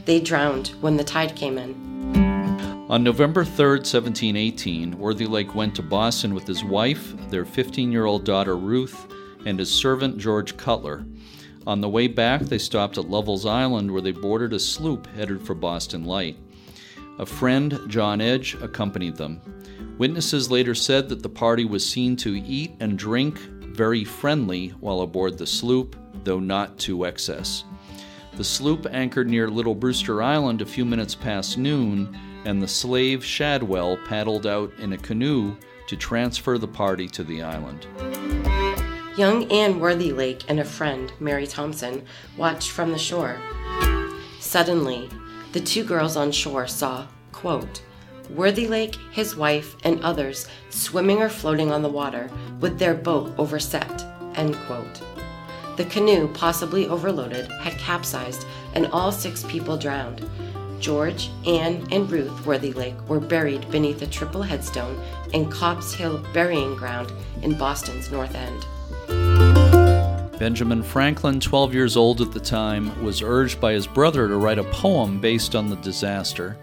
They 0.09 0.21
drowned 0.21 0.69
when 0.81 0.97
the 0.97 1.05
tide 1.05 1.37
came 1.37 1.59
in. 1.59 1.75
On 2.89 3.05
November 3.05 3.45
3, 3.45 3.73
1718, 3.73 4.99
Worthylake 4.99 5.55
went 5.55 5.75
to 5.75 5.83
Boston 5.83 6.33
with 6.33 6.47
his 6.47 6.65
wife, 6.65 7.13
their 7.29 7.45
15 7.45 7.93
year 7.93 8.07
old 8.07 8.25
daughter 8.25 8.57
Ruth, 8.57 9.07
and 9.45 9.59
his 9.59 9.71
servant 9.71 10.17
George 10.17 10.57
Cutler. 10.57 11.05
On 11.67 11.83
the 11.83 11.91
way 11.91 12.09
back, 12.09 12.41
they 12.41 12.57
stopped 12.57 12.97
at 12.97 13.11
Lovell's 13.11 13.45
Island 13.45 13.91
where 13.91 14.01
they 14.01 14.13
boarded 14.13 14.55
a 14.55 14.59
sloop 14.59 15.07
headed 15.09 15.43
for 15.43 15.55
Boston 15.55 16.07
Light. 16.07 16.39
A 17.19 17.27
friend, 17.27 17.79
John 17.89 18.23
Edge, 18.23 18.55
accompanied 18.63 19.17
them. 19.17 19.43
Witnesses 19.99 20.51
later 20.51 20.75
said 20.75 21.11
that 21.11 21.23
the 21.23 21.29
party 21.29 21.67
was 21.67 21.87
seen 21.87 22.17
to 22.17 22.35
eat 22.35 22.73
and 22.81 22.99
drink 22.99 23.37
very 23.77 24.05
friendly 24.05 24.69
while 24.81 25.03
aboard 25.03 25.37
the 25.37 25.47
sloop, 25.47 25.97
though 26.25 26.41
not 26.41 26.79
to 26.79 27.05
excess. 27.05 27.65
The 28.39 28.45
sloop 28.45 28.87
anchored 28.93 29.29
near 29.29 29.49
Little 29.49 29.75
Brewster 29.75 30.23
Island 30.23 30.63
a 30.63 30.65
few 30.65 30.85
minutes 30.85 31.17
past 31.17 31.59
noon, 31.59 32.17
and 32.45 32.63
the 32.63 32.69
slave 32.69 33.25
Shadwell 33.25 33.99
paddled 34.07 34.47
out 34.47 34.73
in 34.79 34.93
a 34.93 34.97
canoe 34.97 35.57
to 35.89 35.97
transfer 35.97 36.57
the 36.57 36.69
party 36.69 37.09
to 37.09 37.25
the 37.25 37.43
island. 37.43 37.89
Young 39.17 39.51
Anne 39.51 39.81
Worthylake 39.81 40.45
and 40.47 40.61
a 40.61 40.65
friend, 40.65 41.13
Mary 41.19 41.49
Thompson, 41.49 42.05
watched 42.37 42.71
from 42.71 42.93
the 42.93 42.99
shore. 42.99 43.41
Suddenly, 44.39 45.11
the 45.51 45.59
two 45.59 45.83
girls 45.83 46.17
on 46.17 46.31
shore 46.31 46.69
saw, 46.69 47.09
quote, 47.33 47.83
Worthylake, 48.31 48.95
his 49.11 49.35
wife, 49.35 49.75
and 49.83 50.01
others 50.05 50.47
swimming 50.71 51.21
or 51.21 51.29
floating 51.29 51.73
on 51.73 51.83
the 51.83 51.89
water 51.89 52.31
with 52.61 52.79
their 52.79 52.95
boat 52.95 53.35
overset, 53.37 54.05
end 54.37 54.55
quote. 54.67 55.03
The 55.79 55.85
canoe, 55.85 56.27
possibly 56.27 56.89
overloaded, 56.89 57.47
had 57.53 57.79
capsized 57.79 58.45
and 58.75 58.89
all 58.89 59.13
six 59.13 59.45
people 59.45 59.77
drowned. 59.77 60.29
George, 60.81 61.31
Anne, 61.47 61.87
and 61.93 62.11
Ruth 62.11 62.45
Worthylake 62.45 63.01
were 63.07 63.21
buried 63.21 63.71
beneath 63.71 64.03
a 64.03 64.07
triple 64.09 64.43
headstone 64.43 65.01
in 65.33 65.49
Copp's 65.49 65.95
Hill 65.95 66.21
Burying 66.35 66.75
Ground 66.75 67.13
in 67.43 67.57
Boston's 67.57 68.11
North 68.11 68.35
End. 68.35 68.67
Benjamin 70.37 70.83
Franklin, 70.83 71.39
12 71.39 71.73
years 71.73 71.97
old 71.97 72.21
at 72.21 72.33
the 72.33 72.41
time, 72.41 73.01
was 73.05 73.23
urged 73.23 73.61
by 73.61 73.73
his 73.73 73.87
brother 73.87 74.27
to 74.27 74.37
write 74.37 74.59
a 74.59 74.65
poem 74.65 75.21
based 75.21 75.55
on 75.55 75.71
the 75.71 75.77
disaster. 75.77 76.57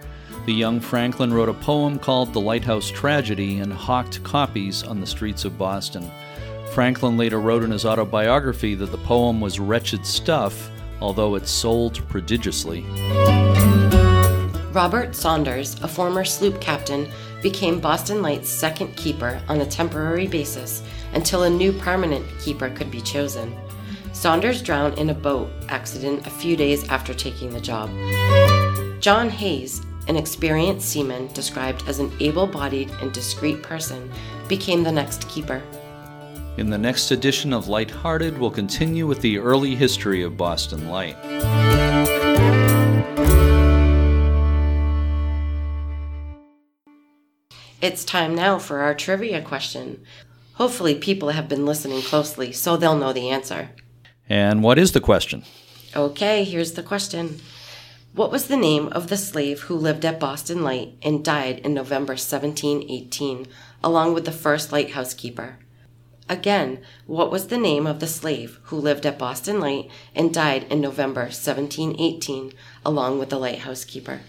The 0.46 0.54
young 0.54 0.82
Franklin 0.82 1.34
wrote 1.34 1.48
a 1.48 1.54
poem 1.54 2.00
called 2.00 2.34
The 2.34 2.42
Lighthouse 2.42 2.92
Tragedy 2.92 3.60
and 3.60 3.72
hawked 3.72 4.22
copies 4.26 4.84
on 4.84 5.00
the 5.00 5.08
streets 5.08 5.46
of 5.46 5.58
Boston. 5.58 6.12
Franklin 6.76 7.16
later 7.16 7.40
wrote 7.40 7.64
in 7.64 7.72
his 7.72 7.86
autobiography 7.86 8.76
that 8.76 8.92
the 8.92 8.98
poem 8.98 9.40
was 9.40 9.62
wretched 9.62 10.06
stuff, 10.06 10.70
although 11.00 11.36
it 11.36 11.48
sold 11.48 12.06
prodigiously. 12.10 12.82
Robert 14.74 15.16
Saunders, 15.16 15.82
a 15.84 15.88
former 15.88 16.26
sloop 16.26 16.60
captain, 16.60 17.10
became 17.42 17.80
Boston 17.80 18.22
Light's 18.22 18.50
second 18.50 18.94
keeper 18.98 19.42
on 19.48 19.62
a 19.62 19.66
temporary 19.66 20.28
basis 20.28 20.84
until 21.14 21.44
a 21.44 21.50
new 21.50 21.72
permanent 21.72 22.26
keeper 22.42 22.70
could 22.72 22.92
be 22.92 23.00
chosen. 23.00 23.56
Saunders 24.12 24.62
drowned 24.62 25.00
in 25.00 25.12
a 25.12 25.14
boat 25.14 25.50
accident 25.70 26.28
a 26.28 26.30
few 26.30 26.58
days 26.58 26.86
after 26.90 27.14
taking 27.14 27.54
the 27.54 27.62
job. 27.62 27.90
John 29.00 29.30
Hayes, 29.30 29.82
an 30.10 30.18
experienced 30.18 30.90
seaman 30.90 31.28
described 31.28 31.86
as 31.88 32.00
an 32.00 32.12
able 32.20 32.48
bodied 32.48 32.92
and 33.00 33.14
discreet 33.14 33.64
person, 33.64 34.12
became 34.50 34.84
the 34.84 34.92
next 34.92 35.30
keeper. 35.30 35.64
In 36.58 36.70
the 36.70 36.78
next 36.78 37.12
edition 37.12 37.52
of 37.52 37.68
Lighthearted, 37.68 38.38
we'll 38.38 38.50
continue 38.50 39.06
with 39.06 39.20
the 39.20 39.40
early 39.40 39.76
history 39.76 40.24
of 40.24 40.38
Boston 40.38 40.88
Light. 40.88 41.18
It's 47.82 48.06
time 48.06 48.34
now 48.34 48.58
for 48.58 48.80
our 48.80 48.96
trivia 48.96 49.42
question. 49.42 50.06
Hopefully, 50.54 50.96
people 50.96 51.32
have 51.32 51.50
been 51.50 51.66
listening 51.66 52.02
closely 52.02 52.54
so 52.54 52.78
they'll 52.78 52.98
know 52.98 53.12
the 53.12 53.30
answer. 53.30 53.72
And 54.30 54.64
what 54.64 54.80
is 54.80 54.94
the 54.94 55.02
question? 55.02 55.44
Okay, 55.94 56.46
here's 56.46 56.72
the 56.72 56.84
question. 56.84 57.42
What 58.14 58.32
was 58.32 58.48
the 58.48 58.56
name 58.56 58.88
of 58.94 59.10
the 59.10 59.18
slave 59.18 59.64
who 59.64 59.76
lived 59.76 60.06
at 60.06 60.22
Boston 60.22 60.64
Light 60.64 60.94
and 61.04 61.22
died 61.22 61.60
in 61.60 61.74
November 61.74 62.14
1718, 62.14 63.46
along 63.84 64.14
with 64.14 64.24
the 64.24 64.32
first 64.32 64.72
lighthouse 64.72 65.14
keeper? 65.14 65.60
Again, 66.28 66.80
what 67.06 67.32
was 67.32 67.48
the 67.48 67.58
name 67.58 67.86
of 67.86 68.00
the 68.00 68.08
slave 68.08 68.60
who 68.64 68.78
lived 68.78 69.06
at 69.06 69.20
Boston 69.20 69.60
Light 69.60 69.92
and 70.16 70.34
died 70.34 70.66
in 70.72 70.82
November 70.82 71.22
1718, 71.22 72.52
along 72.84 73.20
with 73.20 73.30
the 73.30 73.38
lighthouse 73.38 73.86
keeper? 73.86 74.22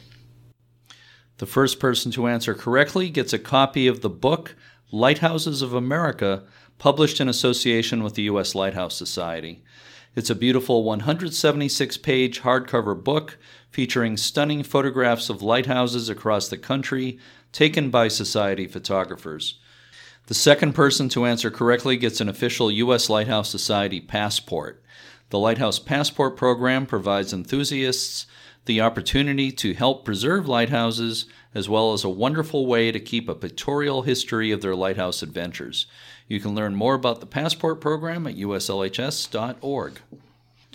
The 1.39 1.47
first 1.47 1.81
person 1.81 2.13
to 2.13 2.27
answer 2.27 2.55
correctly 2.55 3.09
gets 3.09 3.33
a 3.33 3.39
copy 3.39 3.87
of 3.87 4.03
the 4.03 4.11
book 4.11 4.57
Lighthouses 4.93 5.63
of 5.63 5.73
America, 5.73 6.45
published 6.79 7.21
in 7.21 7.29
association 7.29 8.03
with 8.03 8.15
the 8.15 8.23
U.S. 8.23 8.55
Lighthouse 8.55 8.95
Society. 8.95 9.65
It's 10.15 10.31
a 10.31 10.35
beautiful 10.35 10.85
176 10.85 11.97
page 11.99 12.43
hardcover 12.43 13.03
book 13.03 13.39
featuring 13.71 14.17
stunning 14.17 14.63
photographs 14.63 15.29
of 15.29 15.43
lighthouses 15.43 16.09
across 16.09 16.49
the 16.49 16.57
country 16.57 17.19
taken 17.53 17.91
by 17.91 18.09
Society 18.09 18.67
photographers. 18.67 19.59
The 20.27 20.35
second 20.35 20.73
person 20.73 21.09
to 21.11 21.25
answer 21.25 21.53
correctly 21.53 21.97
gets 21.97 22.21
an 22.21 22.29
official 22.29 22.69
U.S. 22.71 23.09
Lighthouse 23.09 23.49
Society 23.49 24.01
passport. 24.01 24.83
The 25.31 25.39
Lighthouse 25.39 25.79
Passport 25.79 26.37
program 26.37 26.85
provides 26.85 27.33
enthusiasts 27.33 28.27
the 28.65 28.81
opportunity 28.81 29.53
to 29.53 29.75
help 29.75 30.05
preserve 30.05 30.49
lighthouses, 30.49 31.27
as 31.55 31.69
well 31.69 31.93
as 31.93 32.03
a 32.03 32.09
wonderful 32.09 32.67
way 32.67 32.91
to 32.91 32.99
keep 32.99 33.29
a 33.29 33.37
pictorial 33.37 34.03
history 34.03 34.51
of 34.51 34.63
their 34.63 34.75
lighthouse 34.75 35.23
adventures. 35.23 35.87
You 36.27 36.41
can 36.41 36.57
learn 36.57 36.75
more 36.75 36.95
about 36.95 37.21
the 37.21 37.27
Passport 37.27 37.81
program 37.81 38.27
at 38.27 38.35
uslhs.org. 38.35 40.01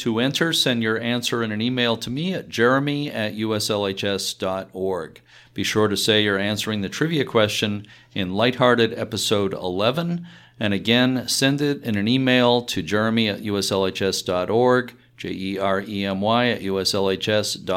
To 0.01 0.17
enter, 0.17 0.51
send 0.51 0.81
your 0.81 0.99
answer 0.99 1.43
in 1.43 1.51
an 1.51 1.61
email 1.61 1.95
to 1.97 2.09
me 2.09 2.33
at 2.33 2.49
jeremy 2.49 3.11
at 3.11 3.35
uslhs.org. 3.35 5.21
Be 5.53 5.63
sure 5.63 5.87
to 5.87 5.95
say 5.95 6.23
you're 6.23 6.39
answering 6.39 6.81
the 6.81 6.89
trivia 6.89 7.23
question 7.23 7.85
in 8.15 8.33
Lighthearted 8.33 8.97
Episode 8.97 9.53
11, 9.53 10.25
and 10.59 10.73
again, 10.73 11.27
send 11.27 11.61
it 11.61 11.83
in 11.83 11.97
an 11.97 12.07
email 12.07 12.63
to 12.63 12.81
jeremy 12.81 13.29
at 13.29 13.43
uslhs.org 13.43 14.95
J 15.17 15.29
E 15.29 15.59
R 15.59 15.81
E 15.81 16.03
M 16.03 16.19
Y 16.19 16.47
at 16.49 16.61
uslhs.org. 16.61 17.75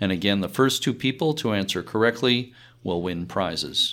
And 0.00 0.12
again, 0.12 0.40
the 0.40 0.48
first 0.48 0.82
two 0.82 0.94
people 0.94 1.34
to 1.34 1.52
answer 1.52 1.82
correctly 1.82 2.54
will 2.82 3.02
win 3.02 3.26
prizes. 3.26 3.92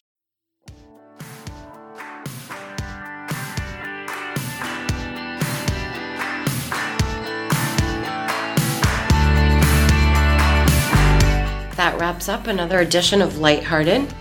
Wraps 12.02 12.28
up 12.28 12.48
another 12.48 12.80
edition 12.80 13.22
of 13.22 13.38
Lighthearted. 13.38 14.12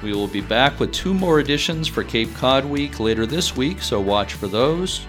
We 0.00 0.12
will 0.12 0.28
be 0.28 0.40
back 0.40 0.78
with 0.78 0.92
two 0.92 1.12
more 1.12 1.40
editions 1.40 1.88
for 1.88 2.04
Cape 2.04 2.32
Cod 2.36 2.64
Week 2.64 3.00
later 3.00 3.26
this 3.26 3.56
week, 3.56 3.82
so 3.82 4.00
watch 4.00 4.34
for 4.34 4.46
those. 4.46 5.04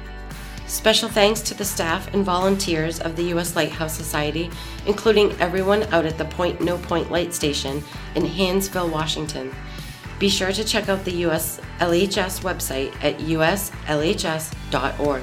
Special 0.66 1.10
thanks 1.10 1.42
to 1.42 1.54
the 1.54 1.64
staff 1.64 2.12
and 2.16 2.26
volunteers 2.26 3.00
of 3.00 3.16
the 3.16 3.26
U.S. 3.26 3.56
Lighthouse 3.56 3.96
Society, 3.96 4.50
including 4.88 5.40
everyone 5.40 5.84
out 5.94 6.08
at 6.08 6.18
the 6.18 6.26
Point 6.26 6.60
No 6.60 6.80
Point 6.80 7.12
Light 7.12 7.36
Station 7.36 7.84
in 8.16 8.26
Hansville, 8.26 8.90
Washington. 8.90 9.54
Be 10.18 10.28
sure 10.28 10.52
to 10.52 10.64
check 10.64 10.90
out 10.90 11.06
the 11.06 11.24
US 11.28 11.62
LHS 11.78 12.42
website 12.42 12.96
at 13.04 13.20
uslhs.org 13.20 15.22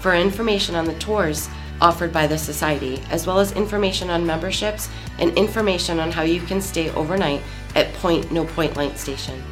for 0.00 0.14
information 0.14 0.74
on 0.74 0.86
the 0.86 0.94
tours 0.94 1.50
offered 1.80 2.12
by 2.12 2.26
the 2.26 2.38
Society, 2.38 3.02
as 3.10 3.26
well 3.26 3.38
as 3.38 3.52
information 3.52 4.10
on 4.10 4.26
memberships 4.26 4.88
and 5.18 5.36
information 5.36 6.00
on 6.00 6.12
how 6.12 6.22
you 6.22 6.40
can 6.40 6.60
stay 6.60 6.90
overnight 6.90 7.42
at 7.74 7.92
Point 7.94 8.32
No 8.32 8.44
Point 8.44 8.76
Light 8.76 8.98
Station 8.98 9.42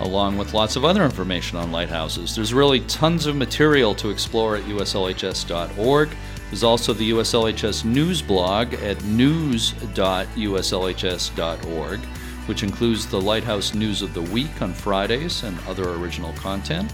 along 0.00 0.36
with 0.36 0.52
lots 0.52 0.76
of 0.76 0.84
other 0.84 1.04
information 1.04 1.56
on 1.58 1.72
lighthouses. 1.72 2.34
There's 2.34 2.52
really 2.52 2.80
tons 2.80 3.26
of 3.26 3.36
material 3.36 3.94
to 3.96 4.10
explore 4.10 4.56
at 4.56 4.64
uslhs.org. 4.64 6.08
There's 6.50 6.64
also 6.64 6.92
the 6.92 7.12
USLHS 7.12 7.84
news 7.84 8.20
blog 8.20 8.74
at 8.74 9.02
news.uslhs.org, 9.04 12.00
which 12.46 12.62
includes 12.62 13.06
the 13.06 13.20
Lighthouse 13.20 13.74
News 13.74 14.02
of 14.02 14.14
the 14.14 14.22
Week 14.22 14.62
on 14.62 14.72
Fridays 14.72 15.42
and 15.42 15.58
other 15.66 15.90
original 15.94 16.32
content. 16.34 16.92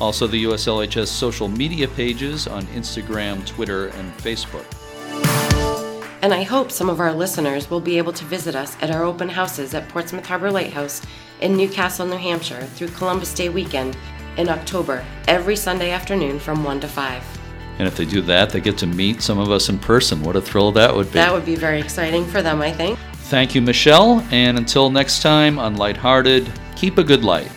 Also, 0.00 0.26
the 0.26 0.44
USLHS 0.44 1.08
social 1.08 1.48
media 1.48 1.88
pages 1.88 2.46
on 2.46 2.64
Instagram, 2.66 3.44
Twitter, 3.46 3.88
and 3.88 4.16
Facebook. 4.18 4.64
And 6.22 6.34
I 6.34 6.42
hope 6.42 6.72
some 6.72 6.88
of 6.88 7.00
our 7.00 7.12
listeners 7.12 7.70
will 7.70 7.80
be 7.80 7.96
able 7.98 8.12
to 8.12 8.24
visit 8.24 8.56
us 8.56 8.76
at 8.80 8.90
our 8.90 9.04
open 9.04 9.28
houses 9.28 9.74
at 9.74 9.88
Portsmouth 9.88 10.26
Harbor 10.26 10.50
Lighthouse 10.50 11.00
in 11.40 11.56
New 11.56 11.68
Castle, 11.68 12.06
New 12.06 12.16
Hampshire 12.16 12.62
through 12.62 12.88
Columbus 12.88 13.32
Day 13.34 13.48
weekend 13.48 13.96
in 14.36 14.48
October, 14.48 15.04
every 15.26 15.56
Sunday 15.56 15.90
afternoon 15.90 16.38
from 16.38 16.64
1 16.64 16.80
to 16.80 16.88
5. 16.88 17.22
And 17.78 17.86
if 17.86 17.96
they 17.96 18.04
do 18.04 18.20
that, 18.22 18.50
they 18.50 18.60
get 18.60 18.76
to 18.78 18.86
meet 18.86 19.22
some 19.22 19.38
of 19.38 19.50
us 19.50 19.68
in 19.68 19.78
person. 19.78 20.22
What 20.22 20.34
a 20.34 20.40
thrill 20.40 20.72
that 20.72 20.94
would 20.94 21.06
be. 21.06 21.12
That 21.12 21.32
would 21.32 21.44
be 21.44 21.54
very 21.54 21.80
exciting 21.80 22.24
for 22.24 22.42
them, 22.42 22.60
I 22.60 22.72
think. 22.72 22.98
Thank 23.28 23.54
you, 23.54 23.60
Michelle. 23.60 24.26
And 24.30 24.56
until 24.56 24.88
next 24.88 25.20
time 25.20 25.58
on 25.58 25.76
Lighthearted, 25.76 26.50
keep 26.76 26.96
a 26.96 27.04
good 27.04 27.22
light. 27.22 27.52